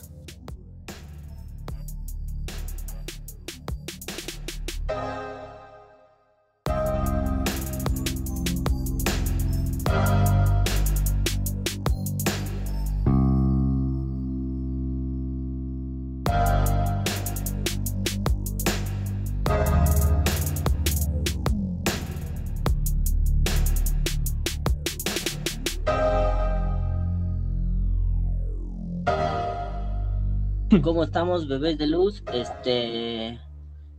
¿Cómo 30.84 31.02
estamos, 31.02 31.48
bebés 31.48 31.78
de 31.78 31.88
luz? 31.88 32.22
Este, 32.32 33.40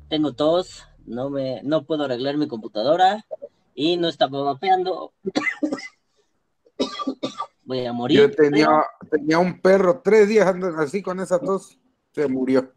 tengo 0.07 0.31
tos, 0.33 0.85
no 1.05 1.29
me, 1.29 1.61
no 1.63 1.83
puedo 1.83 2.05
arreglar 2.05 2.37
mi 2.37 2.47
computadora 2.47 3.25
y 3.75 3.97
no 3.97 4.07
estaba 4.07 4.41
vapeando. 4.41 5.11
Voy 7.65 7.85
a 7.85 7.91
morir. 7.91 8.19
Yo 8.19 8.31
tenía, 8.31 8.69
tenía 9.09 9.39
un 9.39 9.59
perro, 9.59 9.99
tres 10.01 10.29
días 10.29 10.47
andando 10.47 10.79
así 10.79 11.01
con 11.01 11.19
esa 11.19 11.39
tos, 11.39 11.77
se 12.13 12.29
murió. 12.29 12.71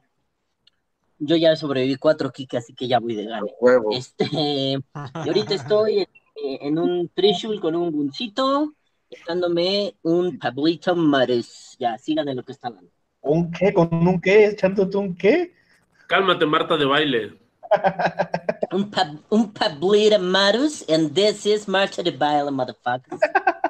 Yo 1.18 1.37
ya 1.37 1.54
sobreviví 1.54 1.94
cuatro 1.96 2.33
kicks, 2.33 2.57
así 2.57 2.74
que 2.74 2.88
ya 2.88 2.98
voy 2.98 3.14
de 3.14 3.26
gane. 3.26 3.54
Huevo. 3.61 3.90
Este, 3.92 4.26
y 4.33 4.76
ahorita 5.14 5.54
estoy 5.54 6.00
en, 6.00 6.09
en 6.35 6.78
un 6.78 7.09
trishul 7.14 7.61
con 7.61 7.76
un 7.76 7.92
buncito, 7.92 8.74
echándome 9.09 9.94
un 10.02 10.37
Pablito 10.38 10.96
Mares. 10.96 11.76
Ya, 11.78 11.96
sigan 11.96 12.28
en 12.28 12.37
lo 12.37 12.42
que 12.42 12.52
está 12.52 12.68
hablando. 12.68 12.90
¿Un 13.24 13.50
qué? 13.50 13.72
¿Con 13.72 13.88
un 13.92 14.20
qué? 14.20 14.46
¿Echándote 14.46 14.96
un 14.96 15.16
qué? 15.16 15.54
Cálmate, 16.06 16.44
Marta 16.46 16.76
de 16.76 16.84
baile. 16.84 17.32
Un, 18.70 18.90
pab 18.90 19.18
un 19.30 19.52
Pablito 19.52 20.18
Mares, 20.20 20.84
and 20.88 21.14
this 21.14 21.46
is 21.46 21.66
Marcha 21.66 22.02
de 22.02 22.12
Baile, 22.12 22.50
motherfuckers. 22.50 23.20